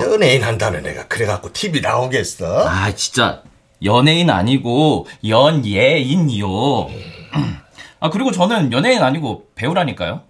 연예인 0.00 0.42
한다는 0.44 0.86
애가 0.86 1.08
그래갖고 1.08 1.52
TV 1.52 1.80
나오겠어? 1.80 2.68
아, 2.68 2.94
진짜 2.94 3.42
연예인 3.84 4.30
아니고 4.30 5.06
연예인이요. 5.26 6.88
아, 8.02 8.10
그리고 8.10 8.32
저는 8.32 8.72
연예인 8.72 9.00
아니고 9.00 9.46
배우라니까요. 9.54 10.22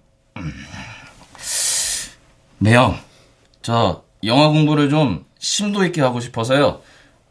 매영, 2.59 2.99
저 3.63 4.03
영화 4.23 4.47
공부를 4.49 4.91
좀 4.91 5.25
심도 5.39 5.83
있게 5.83 5.99
하고 5.99 6.19
싶어서요. 6.19 6.81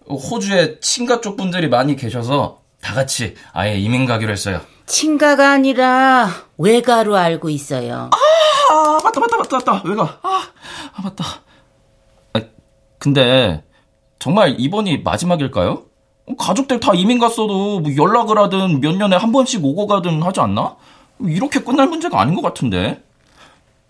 호주에 0.09 0.81
친가 0.81 1.21
쪽 1.21 1.37
분들이 1.37 1.69
많이 1.69 1.95
계셔서 1.95 2.61
다 2.81 2.93
같이 2.93 3.37
아예 3.53 3.79
이민 3.79 4.05
가기로 4.05 4.33
했어요. 4.33 4.61
친가가 4.87 5.53
아니라 5.53 6.29
외가로 6.59 7.17
알고 7.17 7.49
있어요. 7.49 8.11
아, 8.13 8.99
맞다, 9.05 9.21
맞다, 9.21 9.37
맞다, 9.37 9.57
맞다. 9.59 9.83
외가. 9.85 10.19
아, 10.25 10.43
아 10.93 11.03
맞다. 11.03 11.25
아, 12.33 12.41
근데 12.99 13.63
정말 14.19 14.57
이번이 14.59 15.03
마지막일까요? 15.05 15.85
가족들 16.39 16.81
다 16.81 16.93
이민 16.95 17.19
갔어도 17.19 17.81
뭐 17.81 17.97
연락을 17.97 18.39
하든 18.39 18.81
몇 18.81 18.97
년에 18.97 19.17
한 19.17 19.33
번씩 19.33 19.65
오고 19.65 19.87
가든 19.87 20.23
하지 20.23 20.41
않나? 20.41 20.77
이렇게 21.21 21.61
끝날 21.61 21.89
문제가 21.89 22.21
아닌 22.21 22.35
것 22.35 22.43
같은데. 22.43 23.03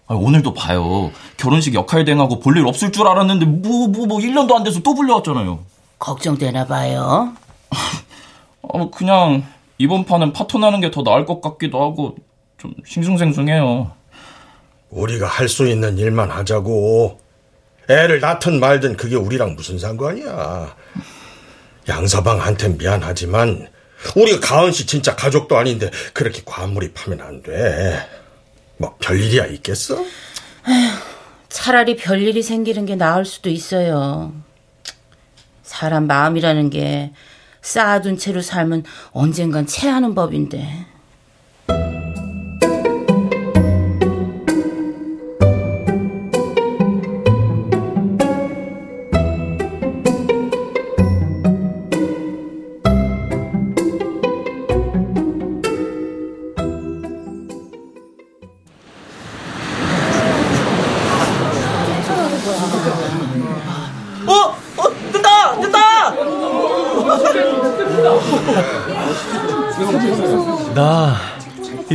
아, 0.07 0.15
오늘도 0.15 0.55
봐요. 0.55 1.11
결혼식 1.37 1.75
역할 1.75 2.05
대행하고 2.05 2.41
볼 2.41 2.57
일 2.57 2.67
없을 2.67 2.91
줄 2.93 3.07
알았는데 3.07 3.47
뭐, 3.47 3.89
뭐, 3.89 4.07
뭐 4.07 4.19
1년도 4.19 4.53
안 4.55 4.65
돼서 4.65 4.81
또 4.81 4.95
불려왔잖아요. 4.95 5.61
걱정되나 5.99 6.67
봐요. 6.67 7.33
어, 8.63 8.91
그냥 8.91 9.45
이번 9.79 10.05
판은 10.05 10.33
파토 10.33 10.59
나는 10.59 10.81
게 10.81 10.91
더 10.91 11.03
나을 11.03 11.25
것 11.25 11.41
같기도 11.41 11.81
하고 11.83 12.17
좀 12.59 12.75
싱숭생숭해요. 12.87 13.91
우리가 14.91 15.27
할 15.27 15.49
수 15.49 15.67
있는 15.69 15.97
일만 15.99 16.31
하자고. 16.31 17.19
애를 17.89 18.21
낳든 18.21 18.61
말든 18.61 18.97
그게 18.97 19.17
우리랑 19.17 19.55
무슨 19.57 19.79
상관이야. 19.79 20.75
양서방한테 21.89 22.71
미안하지만 22.71 23.69
우리가 24.17 24.41
가은 24.41 24.73
씨 24.73 24.87
진짜 24.87 25.15
가족도 25.15 25.57
아닌데 25.57 25.91
그렇게 26.13 26.43
과몰입하면 26.45 27.21
안 27.21 27.43
돼. 27.43 28.09
뭐 28.77 28.97
별일이야 29.01 29.47
있겠어? 29.47 29.97
에휴, 29.97 30.91
차라리 31.49 31.97
별일이 31.97 32.43
생기는 32.43 32.85
게 32.87 32.97
나을 32.97 33.25
수도 33.25 33.49
있어요. 33.49 34.33
사람 35.63 36.07
마음이라는 36.07 36.71
게 36.71 37.13
쌓아둔 37.63 38.19
채로 38.19 38.43
살면 38.43 38.85
언젠간 39.13 39.67
체하는 39.67 40.15
법인데. 40.15 40.87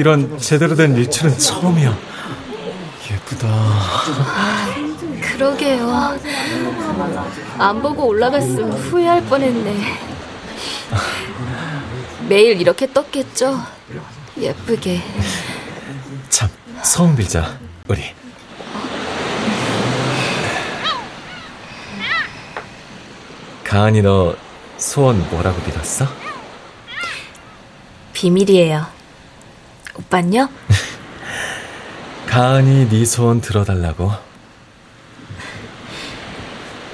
이런 0.08 0.39
제대로 0.39 0.74
된 0.74 0.96
일출은 0.96 1.38
처음이야. 1.38 1.93
예쁘다. 3.12 3.48
그러게요. 5.34 6.17
안 7.58 7.82
보고 7.82 8.08
올라갔으면 8.08 8.72
후회할 8.72 9.26
뻔했네. 9.26 10.00
매일 12.30 12.62
이렇게 12.62 12.89
떴겠죠? 12.89 13.62
예쁘게. 14.38 15.02
참, 16.30 16.48
소원 16.82 17.13
빌자, 17.17 17.60
우리. 17.89 18.02
가은이 23.65 24.04
너 24.04 24.38
소원 24.78 25.30
뭐라고 25.30 25.62
빌었어? 25.63 26.06
비밀이에요. 28.13 28.97
오빤요? 29.98 30.50
가은이 32.28 32.90
네 32.90 33.06
소원 33.06 33.42
들어달라고. 33.42 34.12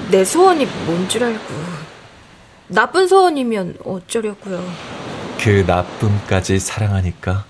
내 0.10 0.24
소원이 0.24 0.66
뭔 0.86 1.08
줄 1.10 1.24
알고. 1.24 1.54
나쁜 2.68 3.08
소원이면 3.08 3.78
어쩌려고요. 3.86 4.64
그 5.42 5.64
나쁨까지 5.68 6.60
사랑하니까. 6.60 7.46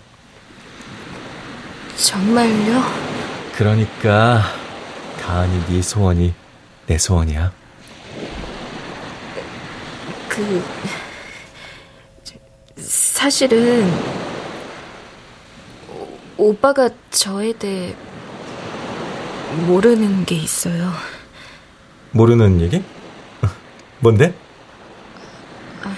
정말요? 1.96 2.82
그러니까 3.56 4.42
가은이 5.22 5.66
네 5.68 5.82
소원이 5.82 6.34
내 6.88 6.98
소원이야. 6.98 7.52
그 10.28 10.64
사실은 12.78 13.92
오빠가 16.48 16.90
저에 17.10 17.54
대해 17.54 17.96
모르는 19.66 20.26
게 20.26 20.36
있어요. 20.36 20.92
모르는 22.12 22.60
얘기? 22.60 22.84
뭔데? 24.00 24.34
아, 25.84 25.96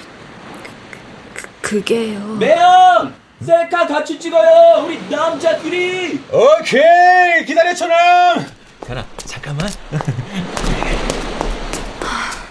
그, 1.34 1.48
그 1.62 1.84
게요. 1.84 2.20
매형! 2.36 3.14
셀카 3.42 3.88
같이 3.88 4.20
찍어요! 4.20 4.86
우리 4.86 5.00
남자끼리! 5.10 6.24
오케이! 6.32 7.44
기다려, 7.46 7.74
천왕! 7.74 8.46
자나, 8.86 9.04
잠깐만. 9.18 9.68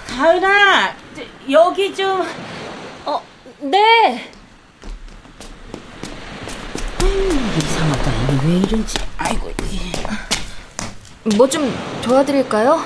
가은아, 0.08 0.96
여기 1.48 1.94
좀. 1.94 2.26
어, 3.06 3.22
네! 3.60 4.30
왜 8.44 8.56
이런지. 8.58 8.96
아이고. 9.16 9.52
뭐 11.36 11.48
좀 11.48 11.72
도와드릴까요? 12.02 12.84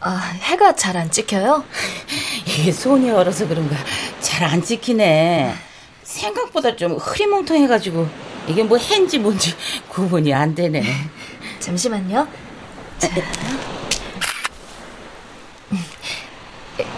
아, 0.00 0.16
해가 0.42 0.74
잘 0.76 0.96
안 0.96 1.10
찍혀요? 1.10 1.64
이게 2.46 2.70
손이 2.70 3.10
얼어서 3.10 3.48
그런가 3.48 3.74
잘 4.20 4.44
안 4.44 4.62
찍히네. 4.62 5.54
생각보다 6.02 6.76
좀 6.76 6.96
흐리멍텅해가지고 6.96 8.08
이게 8.46 8.62
뭐 8.62 8.76
해인지 8.78 9.18
뭔지 9.18 9.54
구분이 9.88 10.32
안 10.32 10.54
되네. 10.54 10.84
잠시만요. 11.58 12.28
자. 12.98 13.08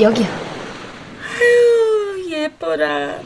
여기요. 0.01 0.27
아유, 1.38 2.31
예뻐라. 2.31 3.19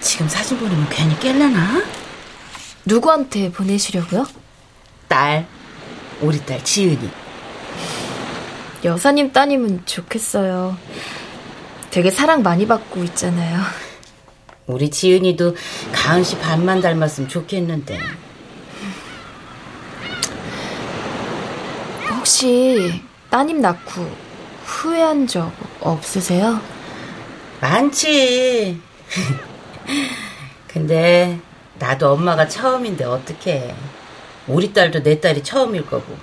지금 0.00 0.28
사진 0.28 0.58
보내면 0.58 0.88
괜히 0.88 1.14
깰라나? 1.18 1.84
누구한테 2.86 3.50
보내시려고요? 3.50 4.26
딸. 5.08 5.46
우리 6.20 6.38
딸 6.46 6.62
지은이. 6.64 7.10
여사님 8.84 9.32
따님은 9.32 9.84
좋겠어요. 9.84 10.76
되게 11.90 12.10
사랑 12.10 12.42
많이 12.42 12.66
받고 12.66 13.02
있잖아요. 13.04 13.60
우리 14.66 14.90
지은이도 14.90 15.56
가은 15.92 16.22
씨 16.22 16.38
반만 16.38 16.80
닮았으면 16.80 17.28
좋겠는데. 17.28 17.98
혹시 22.10 23.02
따님 23.30 23.60
낳고 23.60 24.08
후회한 24.64 25.26
적 25.26 25.52
없으세요? 25.80 26.60
많지. 27.60 28.80
근데 30.68 31.40
나도 31.78 32.12
엄마가 32.12 32.48
처음인데 32.48 33.04
어떡해. 33.04 33.74
우리 34.46 34.72
딸도 34.72 35.02
내 35.02 35.20
딸이 35.20 35.42
처음일 35.42 35.86
거고. 35.86 36.16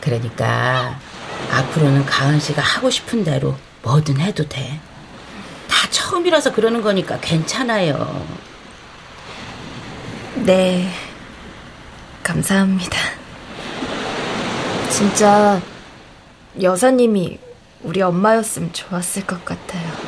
그러니까 0.00 0.98
앞으로는 1.52 2.06
가은 2.06 2.40
씨가 2.40 2.62
하고 2.62 2.90
싶은 2.90 3.24
대로 3.24 3.56
뭐든 3.82 4.18
해도 4.18 4.48
돼. 4.48 4.80
다 5.68 5.88
처음이라서 5.90 6.52
그러는 6.52 6.82
거니까 6.82 7.18
괜찮아요. 7.20 8.26
네. 10.34 10.90
감사합니다. 12.22 12.98
진짜 14.90 15.60
여사님이 16.60 17.38
우리 17.82 18.02
엄마였으면 18.02 18.72
좋았을 18.72 19.26
것 19.26 19.44
같아요. 19.44 20.07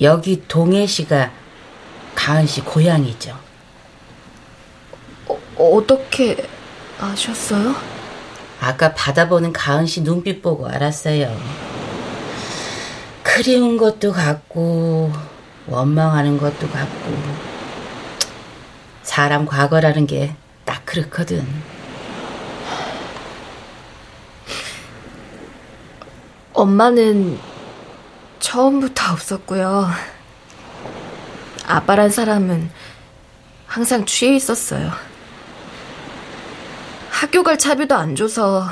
여기 0.00 0.42
동해시가 0.48 1.30
가은 2.14 2.46
씨 2.46 2.60
고향이죠. 2.62 3.38
어, 5.28 5.38
어떻게 5.56 6.48
아셨어요? 6.98 7.74
아까 8.60 8.94
받아보는 8.94 9.52
가은 9.52 9.86
씨 9.86 10.02
눈빛 10.02 10.42
보고 10.42 10.68
알았어요. 10.68 11.36
그리운 13.22 13.76
것도 13.76 14.12
같고 14.12 15.12
원망하는 15.66 16.38
것도 16.38 16.68
같고 16.68 17.12
사람 19.02 19.46
과거라는 19.46 20.06
게 20.06 20.36
딱 20.64 20.86
그렇거든. 20.86 21.46
엄마는 26.52 27.38
처음부터 28.42 29.12
없었고요. 29.12 29.88
아빠란 31.64 32.10
사람은 32.10 32.68
항상 33.66 34.04
취해 34.04 34.34
있었어요. 34.34 34.90
학교 37.08 37.42
갈 37.44 37.56
차비도 37.56 37.94
안 37.94 38.16
줘서 38.16 38.66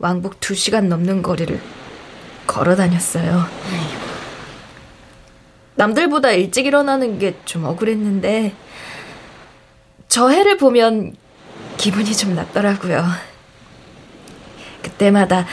왕복 0.00 0.40
2시간 0.40 0.88
넘는 0.88 1.22
거리를 1.22 1.60
걸어 2.46 2.74
다녔어요. 2.76 3.46
남들보다 5.76 6.32
일찍 6.32 6.66
일어나는 6.66 7.18
게 7.18 7.36
좀 7.44 7.64
억울했는데 7.64 8.54
저 10.08 10.28
해를 10.28 10.56
보면 10.56 11.14
기분이 11.76 12.14
좀 12.16 12.34
났더라고요. 12.34 13.06
그때마다 14.82 15.46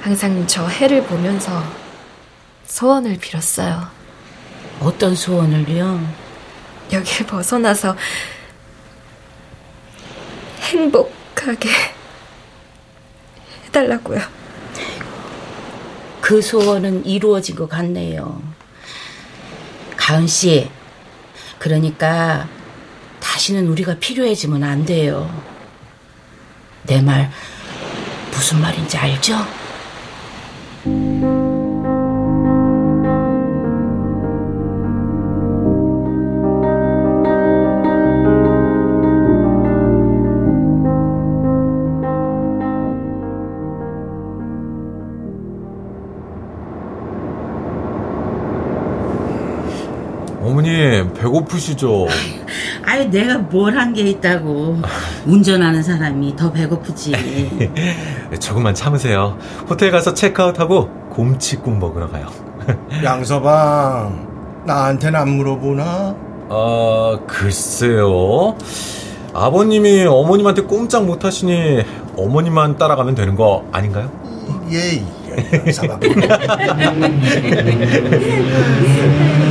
항상 0.00 0.44
저 0.48 0.66
해를 0.66 1.04
보면서 1.04 1.62
소원을 2.74 3.18
빌었어요. 3.18 3.88
어떤 4.80 5.14
소원을요? 5.16 6.00
여길 6.92 7.26
벗어나서 7.26 7.96
행복하게 10.60 11.68
해달라고요. 13.66 14.20
그 16.20 16.40
소원은 16.40 17.04
이루어진 17.06 17.56
것 17.56 17.68
같네요. 17.68 18.40
가은 19.96 20.28
씨, 20.28 20.70
그러니까 21.58 22.48
다시는 23.18 23.66
우리가 23.66 23.96
필요해지면 23.98 24.62
안 24.62 24.84
돼요. 24.84 25.28
내 26.84 27.02
말 27.02 27.30
무슨 28.30 28.60
말인지 28.60 28.96
알죠? 28.96 29.36
배고프시죠? 51.20 52.06
아유 52.86 53.10
내가 53.10 53.38
뭘 53.38 53.76
한 53.76 53.92
게 53.92 54.02
있다고 54.02 54.80
운전하는 55.26 55.82
사람이 55.82 56.36
더 56.36 56.50
배고프지 56.52 57.58
조금만 58.40 58.74
참으세요. 58.74 59.36
호텔 59.68 59.90
가서 59.90 60.14
체크아웃하고 60.14 60.88
곰치국 61.10 61.76
먹으러 61.78 62.08
가요. 62.08 62.26
양서방 63.04 64.62
나한테는 64.66 65.18
안 65.20 65.28
물어보나? 65.30 66.14
아 66.48 67.18
글쎄요. 67.26 68.56
아버님이 69.32 70.06
어머님한테 70.06 70.62
꼼짝 70.62 71.04
못 71.04 71.24
하시니 71.24 71.82
어머님만 72.16 72.76
따라가면 72.76 73.14
되는 73.14 73.36
거 73.36 73.64
아닌가요? 73.72 74.10
예, 74.72 74.98
예, 74.98 75.04
양서방. 75.66 76.00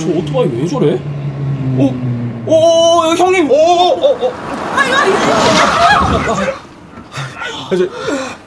저 0.00 0.06
오토바이 0.08 0.48
왜 0.52 0.66
저래? 0.66 0.94
어? 1.78 1.94
오, 2.46 2.52
오 2.52 3.14
형님! 3.16 3.50
오, 3.50 3.54
오, 3.54 4.00
오, 4.00 4.26
오. 4.26 4.32
아, 7.70 7.76
저, 7.76 7.88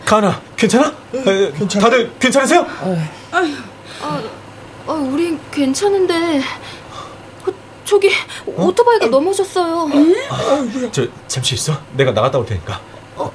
가나 0.05 0.39
괜찮아? 0.55 0.93
괜찮아. 1.11 1.83
다들 1.85 2.11
괜찮으세요? 2.19 2.65
아, 4.01 4.21
아, 4.87 4.93
우린 4.93 5.39
괜찮은데. 5.51 6.39
어, 6.39 7.51
저기 7.83 8.11
오토바이가 8.45 9.07
넘어졌어요. 9.07 9.89
저 10.91 11.07
잠시 11.27 11.55
있어. 11.55 11.77
내가 11.93 12.11
나갔다 12.11 12.37
올 12.37 12.45
테니까. 12.45 12.79
어, 13.15 13.31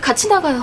같이 0.00 0.28
나가요. 0.28 0.62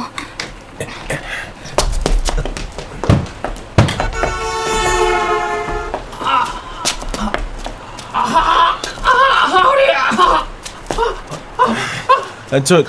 아, 12.54 12.64
저 12.64 12.84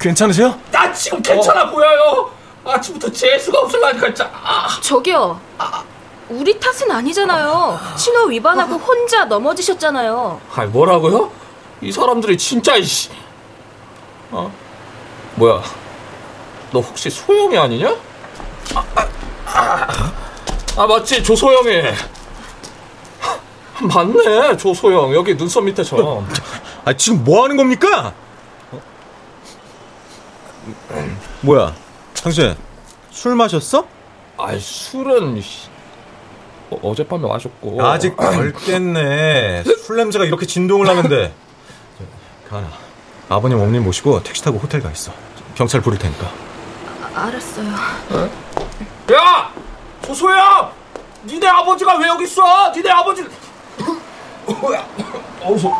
괜찮으세요? 0.00 0.58
나 0.72 0.90
지금 0.94 1.20
괜찮아 1.20 1.70
보여요. 1.70 2.30
아침부터 2.64 3.12
재수가 3.12 3.58
없을라니까 3.58 4.06
진짜. 4.06 4.30
아. 4.32 4.66
저기요. 4.80 5.38
우리 6.30 6.58
탓은 6.58 6.90
아니잖아요. 6.90 7.78
신호 7.98 8.24
위반하고 8.24 8.76
혼자 8.76 9.26
넘어지셨잖아요. 9.26 10.40
아니 10.54 10.70
뭐라고요? 10.70 11.30
이 11.82 11.92
사람들이 11.92 12.38
진짜 12.38 12.76
이씨. 12.76 13.10
어? 14.30 14.50
뭐야? 15.34 15.62
너 16.72 16.80
혹시 16.80 17.10
소영이 17.10 17.58
아니냐? 17.58 17.90
아, 18.74 18.84
아, 18.94 19.08
아, 19.44 20.12
아 20.78 20.86
맞지 20.86 21.22
조소영이. 21.22 21.82
맞네 23.82 24.56
조소영 24.56 25.14
여기 25.14 25.36
눈썹 25.36 25.64
밑에처럼. 25.64 26.26
아 26.86 26.92
지금 26.94 27.22
뭐 27.22 27.44
하는 27.44 27.58
겁니까? 27.58 28.14
어? 30.90 31.16
뭐야, 31.42 31.74
당신 32.14 32.54
술 33.10 33.34
마셨어? 33.34 33.86
아이 34.38 34.58
술은 34.58 35.42
어, 36.70 36.78
어젯밤에 36.82 37.26
마셨고. 37.26 37.84
아직 37.84 38.16
덜 38.16 38.52
깼네. 38.52 39.64
술 39.84 39.96
냄새가 39.96 40.24
이렇게 40.24 40.46
진동을 40.46 40.88
하는데. 40.88 41.32
가나, 42.48 42.68
아버님 43.28 43.58
어머님 43.58 43.84
모시고 43.84 44.22
택시 44.22 44.42
타고 44.42 44.58
호텔 44.58 44.80
가 44.80 44.90
있어. 44.90 45.12
경찰 45.54 45.80
부를 45.80 45.98
테니까. 45.98 46.26
아, 47.14 47.26
알았어요. 47.26 47.68
야! 49.12 49.52
조소영! 50.04 50.72
니네 51.26 51.46
아버지가 51.46 51.98
왜 51.98 52.08
여기 52.08 52.24
있어? 52.24 52.72
니네 52.72 52.90
아버지. 52.90 53.24
어우서. 55.42 55.70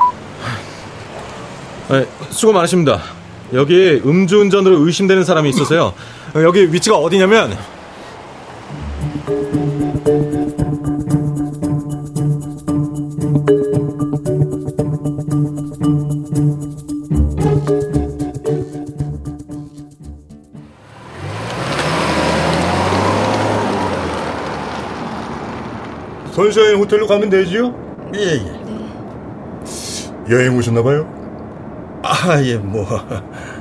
네, 1.88 2.06
수고 2.30 2.52
많으십니다. 2.52 3.00
여기 3.52 4.00
음주운전으로 4.04 4.86
의심되는 4.86 5.24
사람이 5.24 5.50
있어서요. 5.50 5.92
여기 6.36 6.72
위치가 6.72 6.96
어디냐면 6.96 7.56
선샤인 26.32 26.76
호텔로 26.76 27.06
가면 27.06 27.28
되지요? 27.28 27.74
예, 28.14 28.20
예. 28.20 28.60
여행 30.30 30.56
오셨나봐요? 30.56 31.20
아, 32.02 32.42
예, 32.42 32.56
뭐. 32.56 32.86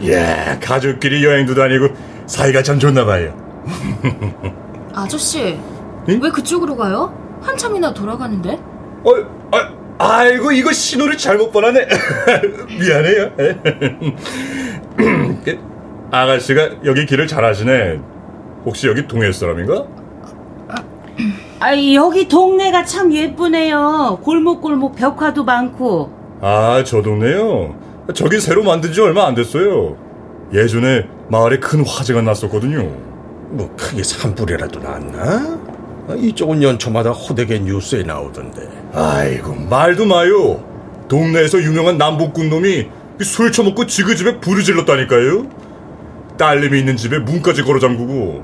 예, 0.03 0.57
가족끼리 0.61 1.23
여행도 1.23 1.55
다니고 1.55 1.87
사이가 2.25 2.63
참 2.63 2.79
좋나 2.79 3.05
봐요. 3.05 3.33
아저씨, 4.93 5.57
왜 6.07 6.17
그쪽으로 6.29 6.75
가요? 6.75 7.13
한참이나 7.41 7.93
돌아가는데? 7.93 8.59
어, 9.03 9.11
아, 9.51 9.69
아이고, 9.99 10.51
이거 10.51 10.71
신호를 10.71 11.17
잘못 11.17 11.51
보라네. 11.51 11.87
미안해요. 12.79 13.31
그, 15.43 15.59
아가씨가 16.11 16.69
여기 16.85 17.05
길을 17.05 17.27
잘 17.27 17.45
아시네. 17.45 17.99
혹시 18.65 18.87
여기 18.87 19.07
동해 19.07 19.31
사람인가? 19.31 19.85
아 21.61 21.73
여기 21.93 22.27
동네가 22.29 22.85
참 22.85 23.11
예쁘네요 23.11 24.19
골목골목 24.23 24.95
벽화도 24.95 25.43
많고 25.43 26.09
아, 26.41 26.81
저 26.85 27.01
동네요. 27.01 27.75
저기 28.13 28.39
새로 28.39 28.63
만든 28.63 28.91
지 28.91 29.01
얼마 29.01 29.27
안 29.27 29.35
됐어요. 29.35 29.97
예전에 30.53 31.07
마을에 31.29 31.59
큰 31.59 31.85
화재가 31.85 32.21
났었거든요. 32.21 32.81
뭐, 33.51 33.73
크게 33.77 34.03
산불이라도 34.03 34.79
났나? 34.79 35.59
아, 36.07 36.15
이쪽은 36.15 36.63
연초마다 36.63 37.11
호되게 37.11 37.59
뉴스에 37.59 38.03
나오던데. 38.03 38.67
아이고, 38.93 39.53
말도 39.69 40.05
마요. 40.05 40.63
동네에서 41.07 41.61
유명한 41.61 41.97
남북군 41.97 42.49
놈이 42.49 42.87
술 43.21 43.51
처먹고 43.51 43.85
지그 43.87 44.15
집에 44.15 44.39
불을 44.39 44.63
질렀다니까요. 44.63 45.47
딸내미 46.37 46.79
있는 46.79 46.95
집에 46.95 47.19
문까지 47.19 47.63
걸어 47.63 47.79
잠그고 47.79 48.43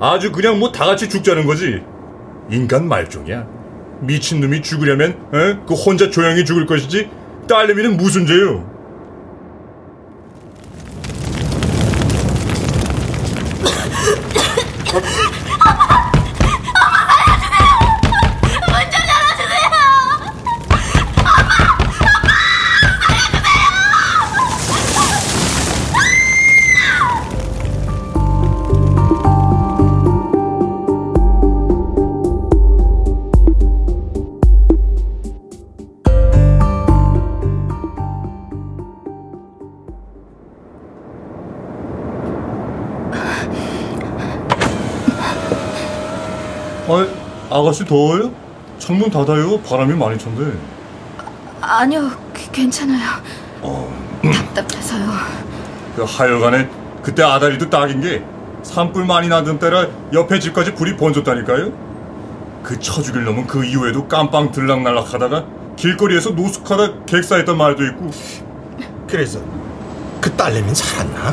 아주 0.00 0.30
그냥 0.30 0.58
뭐 0.58 0.72
다 0.72 0.84
같이 0.84 1.08
죽자는 1.08 1.46
거지. 1.46 1.82
인간 2.50 2.86
말종이야. 2.86 3.46
미친 4.00 4.40
놈이 4.40 4.60
죽으려면 4.60 5.12
에? 5.32 5.56
그 5.66 5.74
혼자 5.74 6.10
조용히 6.10 6.44
죽을 6.44 6.66
것이지. 6.66 7.08
딸내미는 7.48 7.96
무슨 7.96 8.26
죄요? 8.26 8.68
Oh, 14.96 15.40
아가씨 47.64 47.84
더워요? 47.86 48.30
창문 48.78 49.10
닫아요. 49.10 49.58
바람이 49.62 49.94
많이 49.94 50.18
찬데. 50.18 50.52
아니요, 51.62 52.10
그- 52.34 52.50
괜찮아요. 52.52 53.00
답답해서요. 54.54 55.06
그 55.96 56.02
하여간에 56.02 56.68
그때 57.02 57.22
아다리도 57.22 57.70
딱인 57.70 58.02
게 58.02 58.22
산불 58.62 59.06
많이 59.06 59.28
나던 59.28 59.58
때라 59.58 59.86
옆에 60.12 60.38
집까지 60.40 60.74
불이 60.74 60.96
번졌다니까요. 60.98 61.72
그 62.62 62.78
쳐죽일 62.78 63.24
놈은 63.24 63.46
그 63.46 63.64
이후에도 63.64 64.06
깜빵 64.08 64.52
들락날락 64.52 65.14
하다가 65.14 65.44
길거리에서 65.76 66.30
노숙하다 66.30 67.04
객사했던 67.06 67.56
말도 67.56 67.84
있고. 67.86 68.10
그래서 69.08 69.38
그 70.20 70.30
딸내미는 70.32 70.74
살았나? 70.74 71.32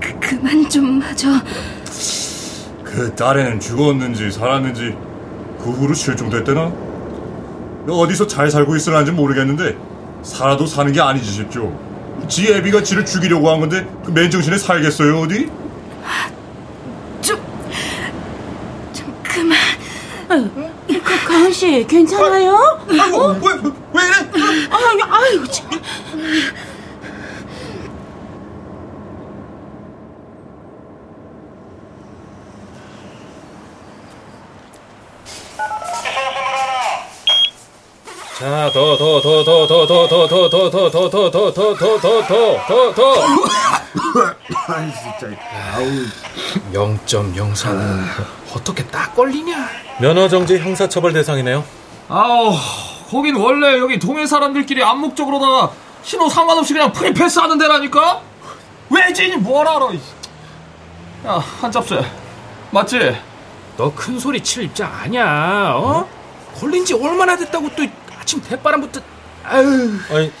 그, 0.00 0.18
그만 0.20 0.68
좀 0.68 1.00
하죠. 1.00 1.28
그 2.96 3.14
딸애는 3.14 3.60
죽었는지 3.60 4.30
살았는지 4.30 4.96
그 5.62 5.70
후로 5.70 5.92
실종됐대나? 5.92 6.72
어디서 7.86 8.26
잘 8.26 8.50
살고 8.50 8.74
있으는지 8.74 9.12
모르겠는데 9.12 9.76
살아도 10.22 10.64
사는 10.64 10.90
게 10.90 11.00
아니지 11.02 11.30
싶죠. 11.30 11.78
지 12.26 12.50
애비가 12.50 12.82
지를 12.82 13.04
죽이려고 13.04 13.50
한 13.50 13.60
건데 13.60 13.86
그 14.02 14.10
맨정신에 14.12 14.56
살겠어요 14.56 15.20
어디? 15.20 15.50
좀, 17.20 17.38
좀 18.94 19.14
그만. 19.22 19.58
가, 21.04 21.28
가은 21.28 21.52
씨 21.52 21.86
괜찮아요? 21.86 22.80
아이고 22.88 23.16
어? 23.18 23.32
왜, 23.34 23.52
왜 23.92 24.04
이래? 24.06 24.68
아유, 24.70 24.98
아유, 25.10 25.44
참. 25.48 25.68
자, 38.56 38.70
더, 38.72 38.96
더, 38.96 39.20
더, 39.20 39.44
더, 39.44 39.66
더, 39.66 39.86
더, 39.86 40.08
더, 40.08 40.26
더, 40.28 40.48
더, 40.48 40.90
더, 40.90 40.90
더, 40.90 41.30
더, 41.30 41.52
더, 41.52 41.52
더, 41.52 41.76
더, 41.76 42.26
더, 42.26 42.66
더, 42.66 42.94
더. 42.94 43.14
아이 44.68 44.90
진짜. 44.94 45.36
아우. 45.74 45.84
0.04는 46.72 48.02
어떻게 48.56 48.82
딱 48.86 49.14
걸리냐? 49.14 49.68
면허정지 50.00 50.56
형사처벌 50.58 51.12
대상이네요. 51.12 51.62
아우, 52.08 52.54
거긴 53.10 53.36
원래 53.36 53.78
여기 53.78 53.98
동해 53.98 54.26
사람들끼리 54.26 54.82
암묵적으로다가 54.82 55.72
신호 56.02 56.26
상관없이 56.30 56.72
그냥 56.72 56.90
free 56.92 57.12
pass 57.12 57.38
하는 57.38 57.58
데라니까? 57.58 58.22
외지인이 58.88 59.36
뭘 59.36 59.68
알아? 59.68 59.90
야, 61.26 61.44
한 61.60 61.70
짭새. 61.70 62.00
맞지? 62.70 63.18
너 63.76 63.92
큰 63.94 64.18
소리 64.18 64.42
칠 64.42 64.62
입장 64.64 64.90
아니야, 64.90 65.72
어? 65.74 66.08
걸린 66.58 66.86
지 66.86 66.94
얼마나 66.94 67.36
됐다고 67.36 67.68
또 67.76 67.84
아침 68.26 68.40
대바람부터 68.42 69.00
아유. 69.44 69.92
아니, 70.10 70.32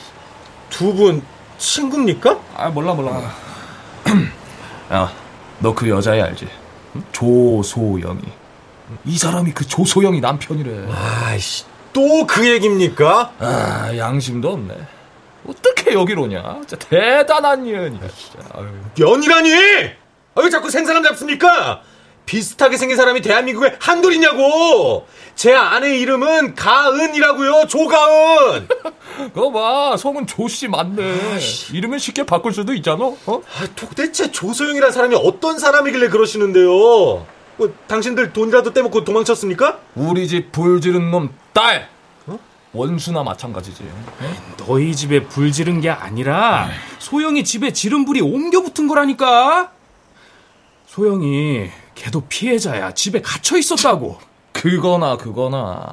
두 0.70 0.92
분 0.92 1.22
친구입니까? 1.58 2.38
아, 2.56 2.68
몰라, 2.68 2.92
몰라. 2.94 3.32
야, 4.92 5.12
너 5.60 5.72
그 5.72 5.88
여자애 5.88 6.20
알지? 6.20 6.48
조소영이. 7.12 8.20
이 9.04 9.16
사람이 9.18 9.52
그 9.52 9.64
조소영이 9.66 10.20
남편이래. 10.20 10.88
아이씨, 10.92 11.64
또 11.92 12.26
그 12.26 12.48
얘기입니까? 12.50 13.32
아, 13.38 13.96
양심도 13.96 14.52
없네. 14.52 14.74
어떻게 15.48 15.94
여기로 15.94 16.22
오냐? 16.22 16.42
진짜 16.66 16.76
대단한 16.88 17.62
년이야, 17.62 18.00
진짜. 18.08 18.48
아유. 18.54 18.66
연이라니! 18.98 19.52
아, 20.34 20.40
왜 20.42 20.50
자꾸 20.50 20.68
생사람 20.70 21.04
잡습니까? 21.04 21.82
비슷하게 22.26 22.76
생긴 22.76 22.96
사람이 22.96 23.22
대한민국에 23.22 23.76
한둘이냐고! 23.80 25.06
제 25.36 25.54
아내 25.54 25.96
이름은 25.98 26.54
가은이라고요, 26.54 27.66
조가은! 27.68 28.68
그거 29.32 29.50
봐, 29.52 29.96
성은 29.96 30.26
조씨 30.26 30.68
맞네. 30.68 31.38
이름은 31.72 31.98
쉽게 31.98 32.26
바꿀 32.26 32.52
수도 32.52 32.74
있잖아, 32.74 33.04
어? 33.04 33.16
아, 33.26 33.66
도대체 33.76 34.30
조소영이라는 34.30 34.92
사람이 34.92 35.14
어떤 35.16 35.58
사람이길래 35.58 36.08
그러시는데요? 36.08 36.68
뭐, 37.58 37.72
당신들 37.86 38.32
돈이라도 38.32 38.72
떼먹고 38.74 39.04
도망쳤습니까? 39.04 39.78
우리 39.94 40.28
집 40.28 40.52
불 40.52 40.80
지른 40.80 41.10
놈 41.10 41.30
딸! 41.52 41.88
원수나 42.72 43.22
마찬가지지. 43.22 43.84
너희 44.58 44.94
집에 44.94 45.22
불 45.22 45.50
지른 45.50 45.80
게 45.80 45.88
아니라 45.88 46.68
소영이 46.98 47.42
집에 47.42 47.72
지른 47.72 48.04
불이 48.04 48.20
옮겨 48.20 48.60
붙은 48.60 48.86
거라니까. 48.86 49.70
소영이 50.86 51.70
걔도 51.96 52.22
피해자야. 52.28 52.92
집에 52.94 53.20
갇혀 53.20 53.56
있었다고. 53.56 54.18
그거나 54.52 55.16
그거나. 55.16 55.84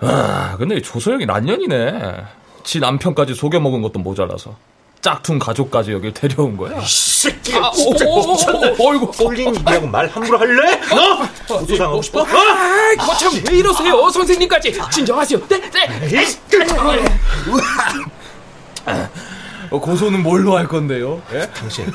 아, 0.00 0.56
근데 0.58 0.80
조소영이 0.80 1.26
난년이네. 1.26 2.24
지 2.64 2.80
남편까지 2.80 3.34
속여먹은 3.34 3.82
것도 3.82 3.98
모자라서. 4.00 4.56
짝퉁 5.00 5.40
가족까지 5.40 5.92
여길 5.92 6.14
데려온 6.14 6.56
거야. 6.56 6.78
이 6.78 6.86
새끼가 6.86 7.66
아, 7.66 7.70
진짜 7.72 8.04
미쳤네. 8.04 8.76
오, 8.78 8.90
어이구. 8.90 9.10
꼴린 9.10 9.54
입이라고 9.56 9.86
말 9.88 10.06
함부로 10.08 10.38
할래? 10.38 10.80
너? 10.88 11.56
고소당하고 11.58 12.02
싶어? 12.02 12.20
어? 12.20 12.24
아, 12.24 12.94
거참 13.04 13.32
왜 13.50 13.58
이러세요, 13.58 14.08
선생님까지. 14.10 14.80
진정하세요. 14.92 15.40
네, 15.48 15.60
네. 15.60 16.26
어, 19.70 19.80
고소는 19.80 20.22
뭘로 20.22 20.56
할 20.56 20.68
건데요? 20.68 21.20
예? 21.32 21.48
당신, 21.52 21.90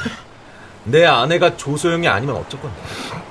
내 0.87 1.05
아내가 1.05 1.55
조소영이 1.57 2.07
아니면 2.07 2.37
어쩔 2.37 2.59
건데? 2.61 2.77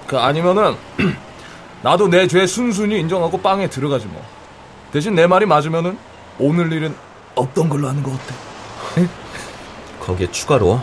그 0.06 0.18
아니면은 0.18 0.76
나도 1.82 2.08
내 2.08 2.26
죄 2.26 2.46
순순히 2.46 2.98
인정하고 3.00 3.40
빵에 3.40 3.68
들어가지 3.68 4.06
뭐. 4.06 4.22
대신 4.92 5.14
내 5.14 5.26
말이 5.26 5.46
맞으면은 5.46 5.98
오늘 6.38 6.72
일은 6.72 6.94
없던 7.34 7.68
걸로 7.68 7.88
하는 7.88 8.02
거 8.02 8.10
어때? 8.12 9.06
거기에 10.00 10.30
추가로 10.30 10.80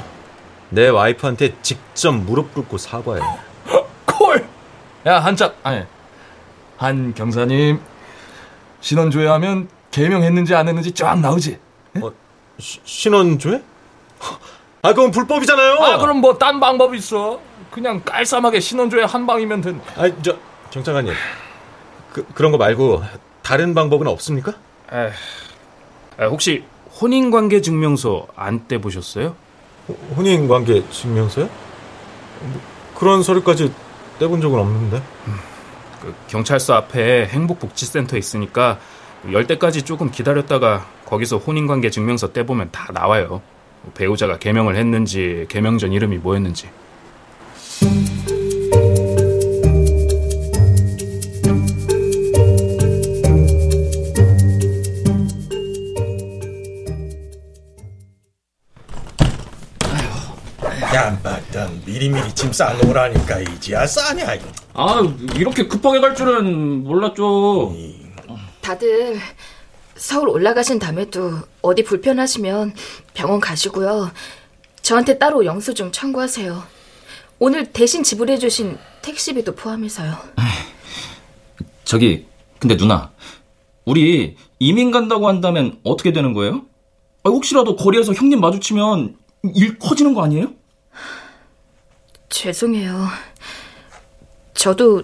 내 0.70 0.90
와이프한테 0.90 1.56
직접 1.62 2.12
무릎 2.12 2.54
꿇고 2.54 2.78
사과해. 2.78 3.22
콜! 4.06 4.48
야, 5.06 5.20
한짝, 5.20 5.56
아니, 5.64 5.84
한 6.78 7.14
경사님, 7.14 7.80
신원 8.82 9.12
조회하면 9.12 9.70
개명했는지 9.92 10.56
안 10.56 10.68
했는지 10.68 10.92
쫙 10.92 11.20
나오지? 11.20 11.60
어, 12.02 12.12
시, 12.60 12.80
신원 12.84 13.38
조회? 13.40 13.62
아, 14.86 14.94
그건 14.94 15.12
불법이잖아요. 15.12 15.76
아, 15.76 15.98
그럼 15.98 16.18
뭐 16.18 16.38
딴 16.38 16.60
방법 16.60 16.94
있어. 16.94 17.40
그냥 17.72 18.02
깔쌈하게 18.04 18.60
신원 18.60 18.90
조회 18.90 19.04
한 19.04 19.26
방이면 19.26 19.62
된. 19.62 19.82
아, 19.96 20.10
저 20.22 20.36
정장관님, 20.72 21.14
그 22.12 22.26
그런 22.34 22.52
거 22.52 22.58
말고 22.58 23.02
다른 23.42 23.74
방법은 23.74 24.08
없습니까? 24.08 24.54
에, 24.92 25.12
에, 26.22 26.26
혹시 26.26 26.66
혼인관계 27.02 27.62
증명서 27.62 28.28
안 28.36 28.68
떼 28.68 28.78
보셨어요? 28.80 29.36
혼인관계 30.18 30.90
증명서요? 30.90 31.50
뭐, 32.42 32.62
그런 32.96 33.24
서류까지 33.24 33.72
떼본 34.20 34.42
적은 34.42 34.60
없는데. 34.60 35.02
그 36.02 36.14
경찰서 36.28 36.74
앞에 36.74 37.28
행복복지센터 37.28 38.18
있으니까 38.18 38.80
열 39.32 39.48
때까지 39.48 39.84
조금 39.84 40.12
기다렸다가 40.12 40.86
거기서 41.06 41.38
혼인관계 41.38 41.90
증명서 41.90 42.34
떼보면 42.34 42.70
다 42.74 42.88
나와요. 42.92 43.42
배우자가 43.94 44.40
개명을 44.40 44.76
했는지 44.76 45.46
개명 45.50 45.78
전 45.78 45.92
이름이 45.92 46.18
뭐였는지. 46.18 46.70
양반당 60.94 61.82
미리미리 61.86 62.34
짐 62.36 62.54
싸놓으라니까 62.54 63.40
이제야 63.40 63.86
싸냐 63.86 64.36
이거. 64.36 64.46
아, 64.74 65.02
이렇게 65.36 65.68
급하게 65.68 66.00
갈 66.00 66.16
줄은 66.16 66.84
몰랐죠. 66.84 67.74
다들 68.62 69.20
서울 69.96 70.30
올라가신 70.30 70.80
다음에도 70.80 71.40
어디 71.62 71.84
불편하시면 71.84 72.74
병원 73.14 73.40
가시고요. 73.40 74.12
저한테 74.82 75.18
따로 75.18 75.46
영수 75.46 75.74
증 75.74 75.92
청구하세요. 75.92 76.64
오늘 77.40 77.72
대신 77.72 78.04
지불해주신 78.04 78.78
택시비도 79.02 79.56
포함해서요. 79.56 80.18
저기, 81.84 82.26
근데 82.60 82.78
누나, 82.78 83.12
우리 83.86 84.38
이민 84.60 84.92
간다고 84.92 85.28
한다면 85.28 85.80
어떻게 85.84 86.12
되는 86.14 86.34
거예요? 86.34 86.66
아, 87.24 87.30
혹시라도 87.30 87.76
거리에서 87.76 88.14
형님 88.14 88.40
마주치면 88.40 89.18
일 89.56 89.78
커지는 89.78 90.14
거 90.14 90.24
아니에요? 90.24 90.54
죄송해요. 92.30 93.08
저도 94.54 95.04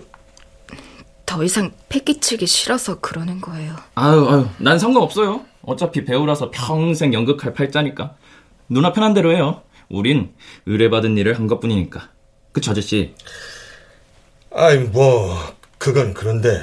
더 1.29 1.43
이상 1.43 1.71
패기치기 1.89 2.47
싫어서 2.47 2.99
그러는 3.01 3.39
거예요. 3.39 3.75
아유, 3.93 4.27
아유, 4.27 4.47
난 4.57 4.79
상관없어요. 4.79 5.45
어차피 5.61 6.03
배우라서 6.03 6.49
평생 6.49 7.13
연극할 7.13 7.53
팔자니까. 7.53 8.15
누나 8.67 8.93
편한 8.93 9.13
대로 9.13 9.31
해요. 9.31 9.61
우린 9.89 10.33
의뢰받은 10.65 11.15
일을 11.19 11.37
한 11.37 11.45
것 11.45 11.59
뿐이니까. 11.59 12.09
그쵸, 12.51 12.71
아저씨? 12.71 13.13
아이 14.51 14.79
뭐 14.79 15.37
그건 15.77 16.15
그런데 16.15 16.59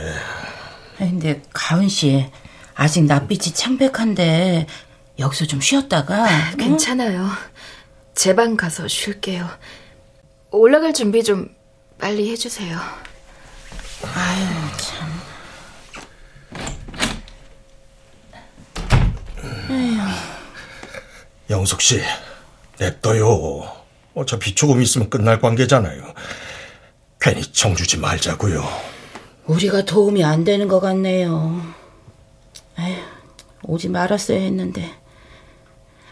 근데 0.98 1.40
가은 1.52 1.88
씨 1.88 2.26
아직 2.74 3.04
낯빛이 3.04 3.54
창백한데 3.54 4.66
여기서 5.20 5.46
좀 5.46 5.60
쉬었다가 5.60 6.26
괜찮아요. 6.58 7.28
제 8.16 8.34
방 8.34 8.56
가서 8.56 8.88
쉴게요. 8.88 9.48
올라갈 10.50 10.92
준비 10.92 11.22
좀 11.22 11.50
빨리 12.00 12.28
해주세요. 12.32 12.76
아유, 14.14 14.46
참. 14.78 15.06
영숙 21.48 21.80
씨, 21.80 22.00
냅둬요. 22.78 23.70
어차피 24.14 24.54
조금 24.54 24.82
있으면 24.82 25.10
끝날 25.10 25.40
관계잖아요. 25.40 26.02
괜히 27.20 27.42
정주지 27.42 27.98
말자고요. 27.98 28.64
우리가 29.46 29.84
도움이 29.84 30.24
안 30.24 30.44
되는 30.44 30.66
것 30.68 30.80
같네요. 30.80 31.62
에휴, 32.78 33.02
오지 33.62 33.88
말았어야 33.88 34.40
했는데. 34.40 34.92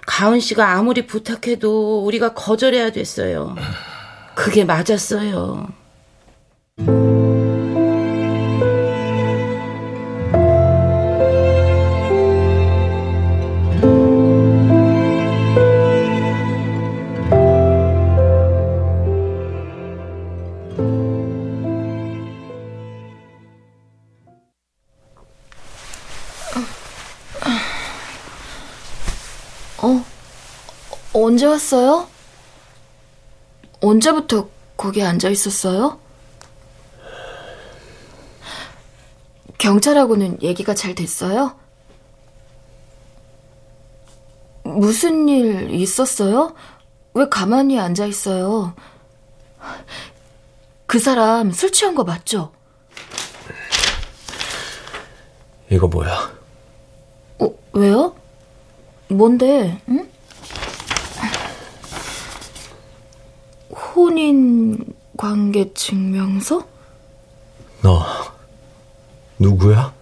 가은 0.06 0.38
씨가 0.40 0.72
아무리 0.72 1.06
부탁해도 1.06 2.04
우리가 2.04 2.34
거절해야 2.34 2.92
됐어요. 2.92 3.56
그게 4.34 4.64
맞았어요. 4.64 5.68
언제 31.44 31.46
왔어요? 31.46 32.08
언제부터 33.82 34.48
거기 34.78 35.02
앉아 35.02 35.28
있었어요? 35.28 36.00
경찰하고는 39.58 40.40
얘기가 40.42 40.74
잘 40.74 40.94
됐어요? 40.94 41.54
무슨 44.62 45.28
일 45.28 45.70
있었어요? 45.74 46.54
왜 47.12 47.28
가만히 47.28 47.78
앉아 47.78 48.06
있어요? 48.06 48.74
그 50.86 50.98
사람 50.98 51.50
술 51.50 51.70
취한 51.72 51.94
거 51.94 52.04
맞죠? 52.04 52.52
이거 55.70 55.88
뭐야? 55.88 56.32
어, 57.38 57.50
왜요? 57.74 58.14
뭔데, 59.08 59.78
응? 59.90 60.13
혼인 63.94 64.94
관계 65.16 65.72
증명서? 65.72 66.66
너 67.82 68.04
누구야? 69.38 69.92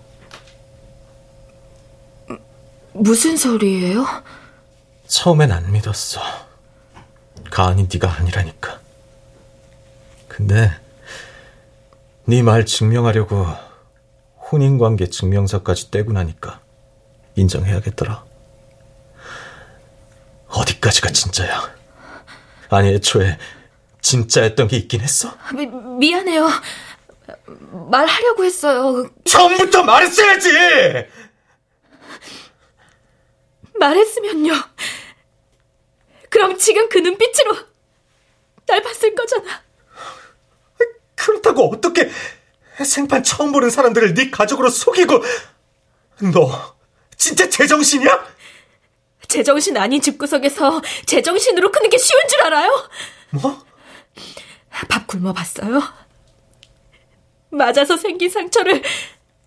무슨 2.95 3.37
소리예요? 3.37 4.07
처음엔 5.07 5.51
안 5.53 5.71
믿었어. 5.73 6.21
가은이 7.51 7.89
네가 7.93 8.11
아니라니까. 8.11 8.81
근데 10.29 10.71
네 12.25 12.43
말 12.43 12.65
증명하려고 12.65 13.47
혼인관계 14.51 15.09
증명서까지 15.09 15.91
떼고 15.91 16.13
나니까 16.13 16.61
인정해야겠더라. 17.37 18.25
어디까지가 20.49 21.11
진짜야? 21.11 21.75
아니 22.71 22.89
애초에 22.91 23.39
진짜였던 24.03 24.69
게 24.69 24.77
있긴 24.77 25.01
했어? 25.01 25.33
미, 25.55 25.67
미안해요. 25.67 26.49
말하려고 27.91 28.45
했어요. 28.45 29.09
처음부터 29.25 29.85
말했어야지! 29.85 30.51
말했으면요. 33.79 34.53
그럼 36.29 36.59
지금 36.59 36.89
그 36.89 36.99
눈빛으로 36.99 37.57
날 38.67 38.83
봤을 38.83 39.15
거잖아. 39.15 39.63
그렇다고 41.15 41.71
어떻게 41.73 42.11
생판 42.85 43.23
처음 43.23 43.53
보는 43.53 43.71
사람들을 43.71 44.15
네 44.15 44.31
가족으로 44.31 44.69
속이고 44.71 45.23
너 46.33 46.77
진짜 47.17 47.49
제정신이야? 47.49 48.33
제정신 49.29 49.77
아닌 49.77 50.01
집구석에서 50.01 50.83
제정신으로 51.07 51.71
크는 51.71 51.91
게 51.91 51.99
쉬운 51.99 52.21
줄 52.29 52.43
알아요? 52.43 52.89
뭐? 53.31 53.65
밥 54.89 55.07
굶어 55.07 55.33
봤어요? 55.33 55.83
맞아서 57.51 57.97
생긴 57.97 58.31
상처를 58.31 58.83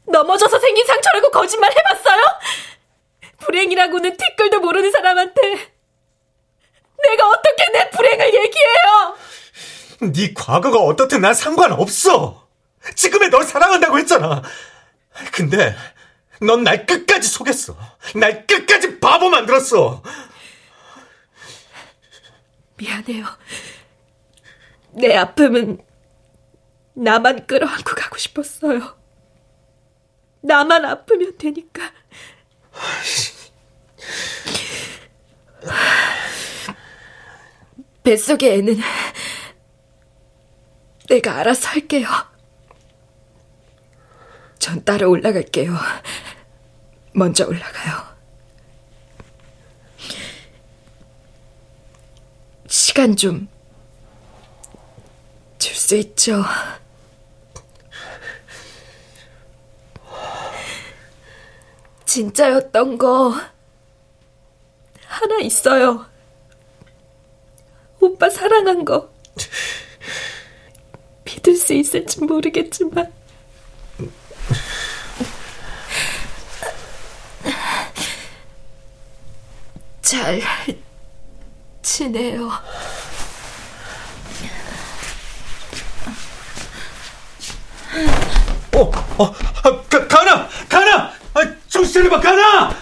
넘어져서 0.08 0.60
생긴 0.60 0.86
상처라고 0.86 1.32
거짓말 1.32 1.72
해봤어요? 1.72 2.22
불행이라고는 3.40 4.18
티끌도 4.18 4.60
모르는 4.60 4.92
사람한테 4.92 5.42
내가 7.04 7.30
어떻게 7.30 7.72
내 7.74 7.90
불행을 7.90 8.28
얘기해요? 8.28 9.18
네 10.14 10.34
과거가 10.34 10.80
어떻든 10.80 11.22
난 11.22 11.34
상관없어. 11.34 12.48
지금의 12.96 13.30
널 13.30 13.44
사랑한다고 13.44 13.98
했잖아. 14.00 14.42
근데 15.32 15.76
넌 16.42 16.64
날 16.64 16.86
끝까지 16.86 17.28
속였어. 17.28 17.76
날 18.16 18.46
끝까지 18.46 19.00
바보 19.00 19.30
만들었어. 19.30 20.04
미안해요. 22.78 23.26
내 24.96 25.16
아픔은 25.16 25.80
나만 26.94 27.46
끌어안고 27.48 27.96
가고 27.96 28.18
싶었어요. 28.18 28.98
나만 30.42 30.86
아프면 30.86 31.38
되니까. 31.38 31.92
뱃속의 38.04 38.60
애는 38.60 38.78
내가 41.10 41.38
알아서 41.38 41.70
할게요. 41.70 42.08
전 44.60 44.84
따라 44.84 45.08
올라갈게요. 45.08 45.76
먼저 47.14 47.46
올라가요. 47.48 48.16
시간 52.68 53.16
좀줄 53.16 53.55
수 55.86 55.96
있죠. 55.98 56.44
진짜였던 62.06 62.98
거 62.98 63.36
하나 65.06 65.40
있어요. 65.42 66.08
오빠 68.00 68.32
사랑한 68.32 68.84
거. 68.84 69.14
믿을 71.24 71.56
수 71.56 71.74
있을지 71.74 72.24
모르겠지만. 72.24 73.14
잘 80.02 80.42
지내요. 81.84 82.50
어, 88.76 88.92
어, 89.18 89.34
가, 89.90 90.08
가나! 90.08 90.48
가나! 90.68 91.12
아, 91.34 91.42
정신 91.70 91.94
차려봐, 91.94 92.20
가나! 92.20 92.76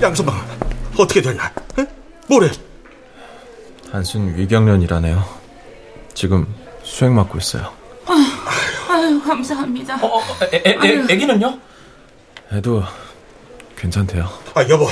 양서방, 0.00 0.34
어떻게 0.98 1.22
됐나? 1.22 1.61
에? 2.32 2.34
뭐래? 2.34 2.50
단순 3.90 4.34
위경련이라네요. 4.36 5.22
지금 6.14 6.46
수행 6.82 7.14
맞고 7.14 7.36
있어요. 7.38 7.70
아유, 8.06 8.24
아유 8.88 9.22
감사합니다. 9.22 9.96
어, 10.02 10.18
어, 10.18 10.22
애, 10.52 10.62
애, 10.64 10.78
애, 10.82 11.04
애기는요? 11.10 11.58
애도 12.54 12.82
괜찮대요. 13.76 14.28
아, 14.54 14.62
여보, 14.68 14.88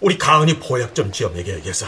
우리 0.00 0.18
가은이 0.18 0.58
보약 0.58 0.94
좀 0.94 1.10
지어 1.10 1.30
먹여야겠어. 1.30 1.86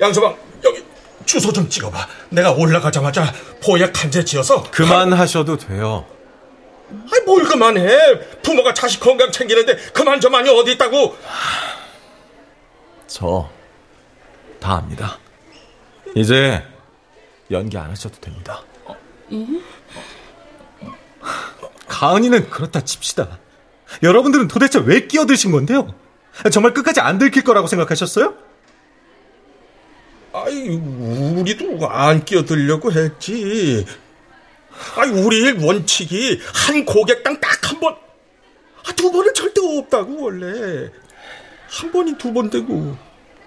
양서방, 0.00 0.36
여기 0.64 0.84
주소 1.24 1.52
좀 1.52 1.68
찍어봐. 1.68 2.06
내가 2.30 2.52
올라가자마자 2.52 3.32
보약 3.62 4.04
한재 4.04 4.24
지어서. 4.24 4.62
그만하셔도 4.70 5.56
돼요. 5.56 6.06
아이, 6.90 7.20
뭘 7.24 7.42
그만해. 7.44 7.98
부모가 8.42 8.72
자식 8.72 9.00
건강 9.00 9.32
챙기는데 9.32 9.76
그만 9.92 10.20
저만이 10.20 10.48
어디 10.50 10.72
있다고. 10.72 11.16
저, 13.08 13.48
다 14.66 14.78
압니다. 14.78 15.20
이제 16.16 16.60
연기 17.52 17.78
안 17.78 17.88
하셔도 17.88 18.20
됩니다. 18.20 18.64
가은이는 21.86 22.50
그렇다 22.50 22.80
칩시다. 22.80 23.38
여러분들은 24.02 24.48
도대체 24.48 24.80
왜 24.80 25.06
끼어드신 25.06 25.52
건데요? 25.52 25.94
정말 26.50 26.74
끝까지 26.74 26.98
안 27.00 27.18
들킬 27.18 27.44
거라고 27.44 27.68
생각하셨어요? 27.68 28.34
아이, 30.32 30.68
우리도 30.68 31.88
안 31.88 32.24
끼어들려고 32.24 32.90
했지. 32.90 33.86
아이, 34.96 35.10
우리 35.10 35.42
일 35.42 35.64
원칙이 35.64 36.40
한 36.52 36.84
고객당 36.84 37.40
딱 37.40 37.56
한 37.70 37.78
번, 37.80 37.94
아, 37.94 38.92
두 38.96 39.10
번은 39.12 39.32
절대 39.34 39.60
없다고, 39.60 40.22
원래. 40.24 40.90
한 41.68 41.90
번이 41.92 42.16
두 42.18 42.32
번 42.32 42.48
되고, 42.50 42.96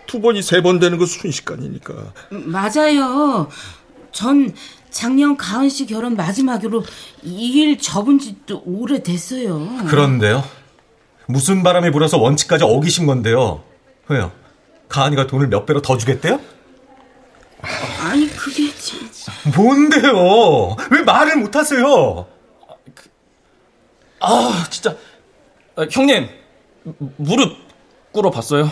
두 0.10 0.20
번이 0.22 0.41
세 0.41 0.62
번 0.64 0.80
되는 0.80 0.97
거 0.97 1.05
순식간이니까. 1.05 1.93
맞아요. 2.32 3.47
전 4.12 4.51
작년 4.89 5.38
가은 5.38 5.70
씨 5.70 5.86
결혼 5.86 6.16
마지막으로 6.16 6.84
이 7.24 7.62
일 7.62 7.78
접은 7.78 8.18
지도 8.18 8.64
오래됐어요. 8.66 9.86
그런데요? 9.88 10.43
무슨 11.28 11.62
바람이 11.62 11.91
불어서 11.91 12.18
원칙까지 12.18 12.64
어기신 12.64 13.05
건데요? 13.05 13.64
왜요? 14.07 14.32
가은이가 14.88 15.28
돈을 15.28 15.47
몇 15.47 15.68
배로 15.68 15.80
더 15.84 15.95
주겠대요? 15.95 16.39
아니 18.01 18.28
그게 18.30 18.72
참... 18.74 19.53
뭔데요? 19.55 20.76
왜 20.89 21.01
말을 21.03 21.36
못 21.38 21.55
하세요? 21.55 22.26
아 24.22 24.66
진짜 24.72 24.95
아, 25.76 25.86
형님 25.91 26.28
무릎 27.18 27.55
꿇어 28.12 28.32
봤어요? 28.32 28.72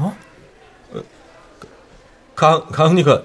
어? 0.00 0.16
가 2.34 2.64
가은이가 2.66 3.22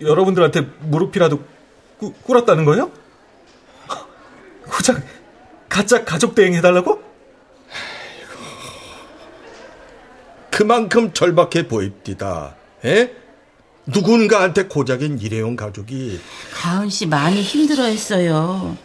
여러분들한테 0.00 0.60
무릎이라도 0.80 1.42
꾸, 1.98 2.12
꿇었다는 2.12 2.64
거예요? 2.64 2.90
고작 4.70 5.02
가짜 5.68 6.04
가족 6.04 6.34
대행 6.34 6.54
해달라고? 6.54 7.02
그만큼 10.50 11.12
절박해 11.12 11.68
보입디다. 11.68 12.54
에? 12.84 13.12
누군가한테 13.86 14.64
고작인 14.64 15.18
일회용 15.18 15.56
가족이 15.56 16.20
가은 16.52 16.90
씨 16.90 17.06
많이 17.06 17.42
힘들어했어요. 17.42 18.76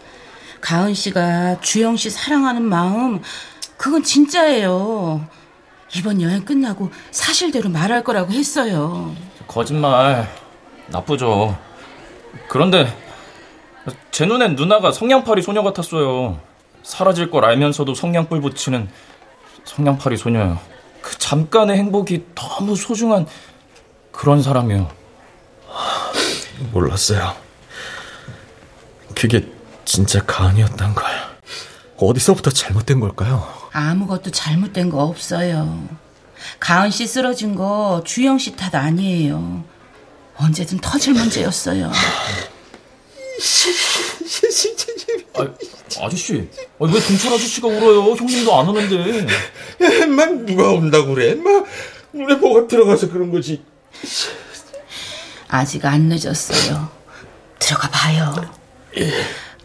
가은 0.62 0.94
씨가 0.94 1.60
주영 1.62 1.96
씨 1.96 2.10
사랑하는 2.10 2.64
마음 2.64 3.22
그건 3.78 4.04
진짜예요. 4.04 5.28
이번 5.94 6.22
여행 6.22 6.44
끝나고 6.44 6.92
사실대로 7.12 7.70
말할 7.70 8.04
거라고 8.04 8.32
했어요. 8.32 9.16
거짓말 9.48 10.28
나쁘죠. 10.88 11.58
그런데 12.48 12.88
제 14.12 14.26
눈엔 14.26 14.56
누나가 14.56 14.92
성냥팔이 14.92 15.42
소녀 15.42 15.62
같았어요. 15.64 16.40
사라질 16.84 17.30
걸 17.30 17.46
알면서도 17.46 17.94
성냥불 17.94 18.42
붙이는 18.42 18.90
성냥팔이 19.64 20.18
소녀요. 20.18 20.60
그 21.02 21.18
잠깐의 21.18 21.78
행복이 21.78 22.26
너무 22.36 22.76
소중한 22.76 23.28
그런 24.12 24.42
사람이요. 24.42 24.90
몰랐어요. 26.72 27.36
그게 29.14 29.48
진짜 29.86 30.24
가은이었단 30.26 30.96
걸. 30.96 31.06
어디서부터 31.98 32.52
잘못된 32.52 33.00
걸까요? 33.00 33.48
아무것도 33.72 34.32
잘못된 34.32 34.90
거 34.90 35.04
없어요. 35.04 35.88
가은 36.60 36.92
씨 36.92 37.08
쓰러진 37.08 37.56
거 37.56 38.04
주영 38.06 38.38
씨 38.38 38.56
탓 38.56 38.76
아니에요. 38.76 39.64
언제든 40.38 40.80
터질 40.80 41.14
문제였어요. 41.14 41.92
아, 45.38 45.48
아저씨, 46.06 46.50
아, 46.80 46.86
왜 46.86 47.00
동철 47.00 47.34
아저씨가 47.34 47.68
울어요? 47.68 48.02
형님도 48.16 48.58
안 48.60 48.68
오는데. 48.70 49.28
만 50.08 50.46
누가 50.46 50.70
온다고 50.72 51.14
그래? 51.14 51.36
막 51.36 51.66
눈에 52.14 52.36
뭐가 52.36 52.68
들어가서 52.68 53.10
그런 53.10 53.32
거지. 53.32 53.64
아직 55.48 55.86
안 55.86 56.10
늦었어요. 56.10 56.90
들어가 57.60 57.90
봐요. 57.90 58.34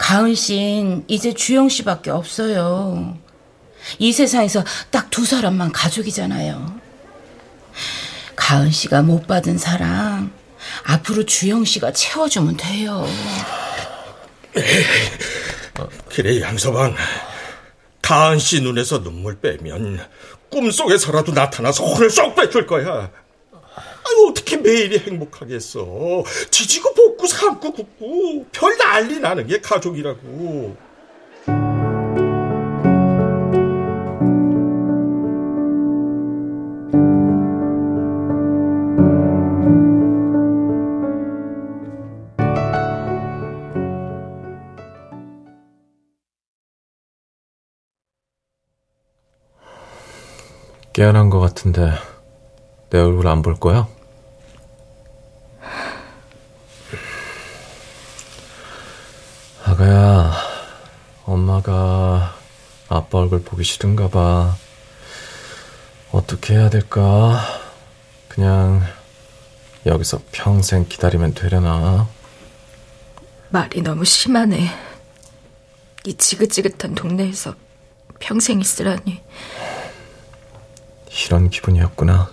가은 0.00 0.34
씨는 0.34 1.04
이제 1.08 1.34
주영 1.34 1.68
씨밖에 1.68 2.10
없어요. 2.10 3.18
이 3.98 4.12
세상에서 4.12 4.64
딱 4.90 5.10
두 5.10 5.26
사람만 5.26 5.72
가족이잖아요. 5.72 6.80
가은 8.34 8.70
씨가 8.70 9.02
못 9.02 9.26
받은 9.26 9.58
사랑 9.58 10.32
앞으로 10.84 11.26
주영 11.26 11.64
씨가 11.66 11.92
채워주면 11.92 12.56
돼요. 12.56 13.04
그래 16.08 16.40
양서방 16.40 16.94
가은 18.00 18.38
씨 18.38 18.62
눈에서 18.62 19.02
눈물 19.02 19.38
빼면 19.40 20.00
꿈속에서라도 20.50 21.32
나타나서 21.32 21.84
혼을 21.84 22.08
쏙 22.08 22.34
뺏을 22.34 22.66
거야. 22.66 23.10
아유 24.10 24.28
어떻게 24.30 24.56
매일이 24.56 24.98
행복하겠어. 24.98 26.24
지지고 26.50 26.94
볶고 26.94 27.26
삶고 27.26 27.72
굽고 27.72 28.46
별 28.52 28.76
난리 28.78 29.20
나는 29.20 29.46
게 29.46 29.60
가족이라고. 29.60 30.76
깨어난 50.92 51.30
것 51.30 51.40
같은데 51.40 51.92
내 52.90 52.98
얼굴 52.98 53.28
안 53.28 53.42
볼 53.42 53.54
거야? 53.54 53.88
아가야, 59.80 60.30
엄마가 61.24 62.36
아빠 62.90 63.18
얼굴 63.18 63.42
보기 63.42 63.64
싫은가 63.64 64.10
봐. 64.10 64.54
어떻게 66.12 66.52
해야 66.52 66.68
될까? 66.68 67.40
그냥 68.28 68.82
여기서 69.86 70.20
평생 70.32 70.86
기다리면 70.86 71.32
되려나? 71.32 72.06
말이 73.48 73.80
너무 73.80 74.04
심하네. 74.04 74.66
이 76.04 76.14
지긋지긋한 76.14 76.94
동네에서 76.94 77.54
평생 78.18 78.60
있으라니. 78.60 79.22
이런 81.24 81.48
기분이었구나. 81.48 82.30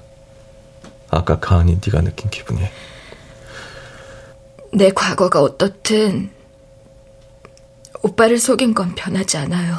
아까 1.09 1.39
가은이 1.39 1.79
네가 1.85 2.01
느낀 2.01 2.29
기분이. 2.29 2.59
내 4.73 4.91
과거가 4.91 5.41
어떻든 5.41 6.35
오빠를 8.03 8.37
속인 8.37 8.73
건 8.73 8.95
변하지 8.95 9.37
않아요. 9.37 9.77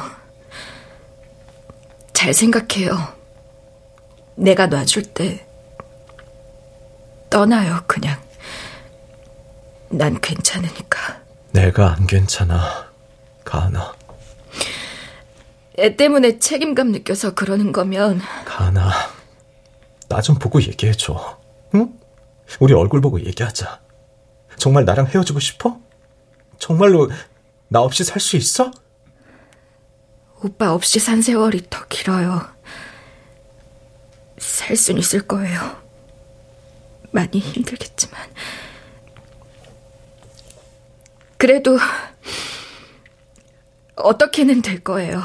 잘 2.13 2.33
생각해요. 2.33 2.97
내가 4.35 4.67
놔줄 4.67 5.03
때 5.13 5.45
떠나요, 7.29 7.83
그냥. 7.87 8.19
난 9.89 10.19
괜찮으니까. 10.19 11.21
내가 11.51 11.93
안 11.93 12.07
괜찮아, 12.07 12.89
가은아. 13.43 13.93
애 15.79 15.95
때문에 15.95 16.39
책임감 16.39 16.91
느껴서 16.91 17.33
그러는 17.33 17.71
거면 17.71 18.21
가은아, 18.45 18.91
나좀 20.09 20.35
보고 20.35 20.61
얘기해줘. 20.61 21.39
응? 21.75 21.93
우리 22.59 22.73
얼굴 22.73 22.99
보고 23.01 23.19
얘기하자. 23.23 23.79
정말 24.57 24.83
나랑 24.85 25.07
헤어지고 25.07 25.39
싶어? 25.39 25.79
정말로 26.57 27.09
나 27.69 27.81
없이 27.81 28.03
살 28.03 28.19
수 28.19 28.35
있어? 28.37 28.71
오빠 30.43 30.73
없이 30.73 30.99
산 30.99 31.21
세월이 31.21 31.67
더 31.69 31.85
길어요. 31.87 32.41
살 34.37 34.75
순 34.75 34.97
있을 34.97 35.27
거예요. 35.27 35.59
많이 37.11 37.39
힘들겠지만. 37.39 38.19
그래도 41.37 41.77
어떻게는 43.95 44.61
될 44.61 44.79
거예요. 44.83 45.21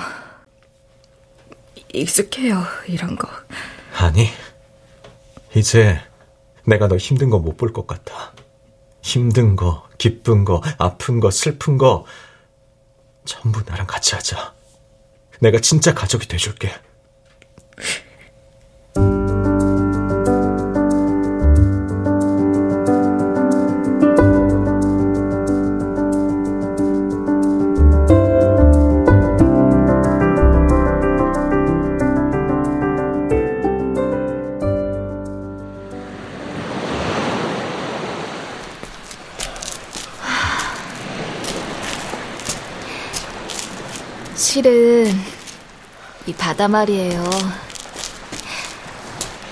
익숙해요, 1.93 2.63
이런 2.89 3.15
거. 3.17 3.29
아니, 3.97 4.29
이제 5.55 6.01
내가 6.67 6.89
너 6.89 6.97
힘든 6.97 7.31
거 7.31 7.39
못 7.39 7.57
볼 7.57 7.73
것 7.73 7.87
같아. 7.87 8.33
힘든 9.03 9.55
거, 9.55 9.87
기쁜 9.99 10.45
거, 10.45 10.61
아픈 10.79 11.21
거, 11.21 11.31
슬픈 11.31 11.79
거, 11.79 12.05
전부 13.25 13.63
나랑 13.67 13.87
같이 13.87 14.15
하자. 14.15 14.55
내가 15.41 15.61
진짜 15.61 15.95
가족이 15.95 16.29
돼줄게. 16.29 16.73
이 46.65 46.67
바다 46.67 46.69
말이에요. 46.69 47.23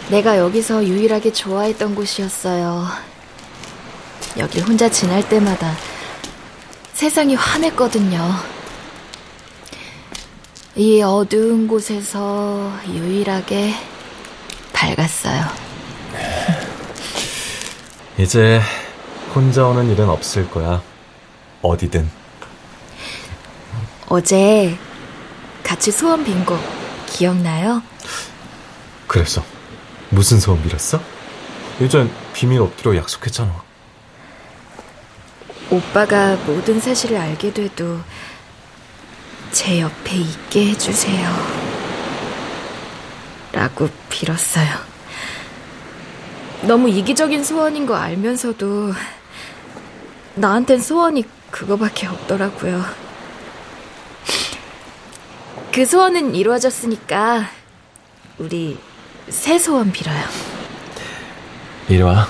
내가 0.08 0.38
여기서 0.38 0.84
유일하게 0.84 1.32
좋아했던 1.32 1.94
곳이었어요. 1.94 2.86
여길 4.38 4.62
혼자 4.62 4.88
지날 4.88 5.28
때마다 5.28 5.74
세상이 6.94 7.34
환했거든요. 7.34 8.34
이 10.74 11.02
어두운 11.02 11.68
곳에서 11.68 12.72
유일하게 12.88 13.74
밝았어요. 14.72 15.44
이제 18.16 18.60
혼자 19.34 19.66
오는 19.66 19.90
일은 19.90 20.08
없을 20.08 20.48
거야. 20.48 20.82
어디든. 21.60 22.08
어제 24.08 24.78
같이 25.62 25.90
소원 25.90 26.24
빈거 26.24 26.81
기억나요? 27.22 27.80
그래서 29.06 29.44
무슨 30.10 30.40
소원 30.40 30.60
빌었어? 30.60 31.00
예전 31.80 32.10
비밀 32.32 32.60
없기로 32.60 32.96
약속했잖아. 32.96 33.62
오빠가 35.70 36.34
모든 36.46 36.80
사실을 36.80 37.16
알게 37.18 37.52
돼도 37.52 38.00
제 39.52 39.80
옆에 39.80 40.16
있게 40.16 40.70
해주세요. 40.70 41.30
라고 43.52 43.88
빌었어요. 44.08 44.74
너무 46.62 46.88
이기적인 46.88 47.44
소원인 47.44 47.86
거 47.86 47.94
알면서도 47.94 48.94
나한텐 50.34 50.80
소원이 50.80 51.24
그거밖에 51.52 52.08
없더라고요. 52.08 52.82
그 55.72 55.86
소원은 55.86 56.34
이루어졌으니까 56.34 57.48
우리 58.38 58.78
새 59.28 59.58
소원 59.58 59.90
빌어요. 59.90 60.22
이리 61.88 62.02
와. 62.02 62.28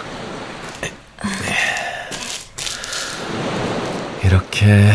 이렇게 4.25 4.93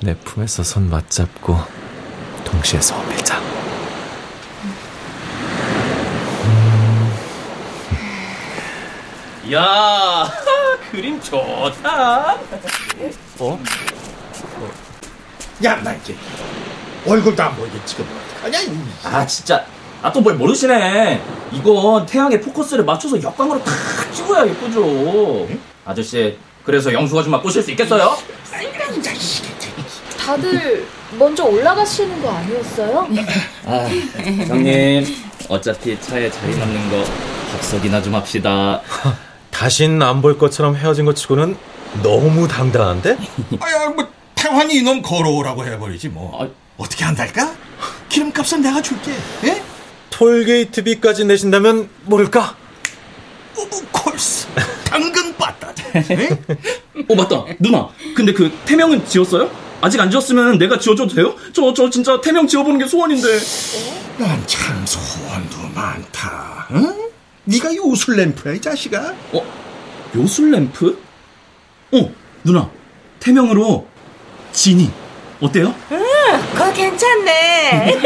내 0.00 0.14
품에서 0.16 0.62
손 0.62 0.88
맞잡고 0.88 1.58
동시에 2.44 2.80
소원 2.80 3.06
빌자. 3.10 3.40
야 9.52 10.30
그림 10.90 11.20
좋다. 11.20 12.38
어? 13.38 13.60
야, 15.62 15.76
나 15.82 15.92
이제 15.92 16.16
얼굴도 17.06 17.42
안 17.42 17.54
보이게 17.56 17.78
지금 17.84 18.06
어떡하냐? 18.34 18.60
이. 18.60 18.70
아 19.04 19.26
진짜 19.26 19.64
아 20.02 20.10
또 20.12 20.20
뭘 20.20 20.34
모르시네. 20.36 21.20
이건 21.52 22.06
태양에 22.06 22.40
포커스를 22.40 22.84
맞춰서 22.84 23.20
역광으로 23.22 23.62
탁 23.62 23.74
찍어야 24.14 24.46
예쁘죠. 24.46 25.46
아저씨 25.84 26.38
그래서 26.64 26.92
영수 26.92 27.18
아줌마 27.18 27.40
꼬실 27.40 27.62
수 27.62 27.70
있겠어요? 27.72 28.16
다들 30.18 30.86
먼저 31.18 31.44
올라가시는 31.44 32.22
거 32.22 32.30
아니었어요? 32.30 33.08
아 33.66 33.88
형님 34.46 35.04
어차피 35.48 36.00
차에 36.00 36.30
자리 36.30 36.56
남는 36.56 36.90
거 36.90 37.04
합석이나 37.52 38.00
좀 38.02 38.14
합시다. 38.14 38.80
다신 39.50 40.00
안 40.00 40.22
볼 40.22 40.38
것처럼 40.38 40.76
헤어진 40.76 41.04
것 41.04 41.16
치고는 41.16 41.56
너무 42.02 42.46
당당한데? 42.46 43.18
아야, 43.60 43.88
뭐 43.90 44.06
태환이 44.36 44.76
이놈 44.76 45.02
걸어오라고 45.02 45.66
해버리지 45.66 46.08
뭐. 46.08 46.40
아. 46.42 46.48
어떻게 46.80 47.04
한달까? 47.04 47.54
기름값은 48.08 48.62
내가 48.62 48.80
줄게. 48.80 49.12
예? 49.44 49.62
톨게이트비까지 50.08 51.26
내신다면 51.26 51.88
모를까? 52.04 52.56
of 53.56 53.86
course. 53.92 54.48
당근 54.84 55.36
빠따. 55.36 55.72
예? 55.94 56.28
어 57.08 57.14
맞다 57.14 57.44
누나 57.58 57.88
근데 58.14 58.32
그 58.32 58.50
태명은 58.64 59.04
지었어요? 59.06 59.50
아직 59.80 60.00
안 60.00 60.10
지었으면 60.10 60.58
내가 60.58 60.78
지어줘도 60.78 61.14
돼요? 61.14 61.34
저 61.52 61.72
저 61.74 61.90
진짜 61.90 62.20
태명 62.20 62.46
지어보는 62.46 62.78
게 62.78 62.86
소원인데 62.86 63.28
난 64.18 64.42
참 64.46 64.84
소원도 64.86 65.56
많다. 65.74 66.68
응? 66.72 67.10
네가 67.44 67.74
요술 67.74 68.16
램프야 68.16 68.54
이 68.54 68.60
자식아. 68.60 69.14
어? 69.32 69.42
요술 70.14 70.50
램프? 70.52 70.98
어 71.92 72.10
누나 72.44 72.70
태명으로 73.20 73.86
진이 74.52 74.90
어때요? 75.40 75.74
그거 76.52 76.72
괜찮네. 76.72 77.98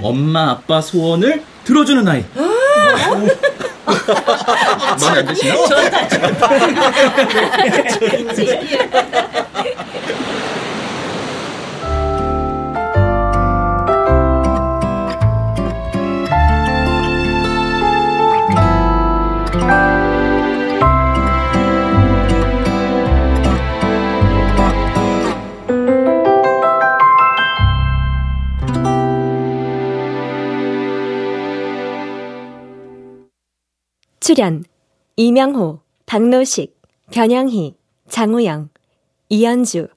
엄마 0.02 0.50
아빠 0.50 0.80
소원을 0.80 1.42
들어주는 1.64 2.06
아이 2.08 2.24
마음에 5.00 5.18
안 5.20 5.26
드시나? 5.26 5.54
출연 34.22 34.62
이명호, 35.16 35.80
박노식, 36.06 36.80
변영희, 37.10 37.74
장우영, 38.08 38.68
이연주, 39.28 39.88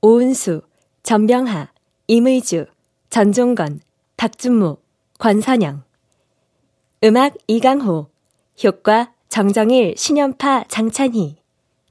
오은수, 0.00 0.62
전병하, 1.02 1.70
임의주, 2.06 2.64
전종건, 3.10 3.80
박준모, 4.16 4.78
권선영. 5.18 5.82
음악 7.04 7.34
이강호 7.46 8.06
효과 8.64 9.12
정정일, 9.28 9.92
신연파, 9.98 10.64
장찬희 10.68 11.36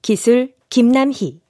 기술 0.01 0.55
김남희. 0.71 1.41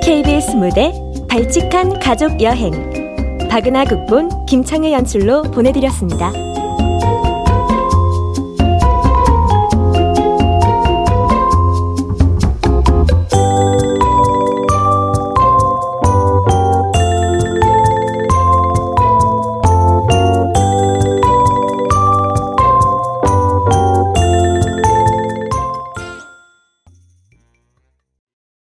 KBS 0.00 0.54
무대 0.54 1.03
발칙한 1.34 1.98
가족 1.98 2.40
여행 2.40 2.70
박은하 3.50 3.86
극본 3.86 4.46
김창의 4.46 4.92
연출로 4.92 5.42
보내드렸습니다. 5.42 6.53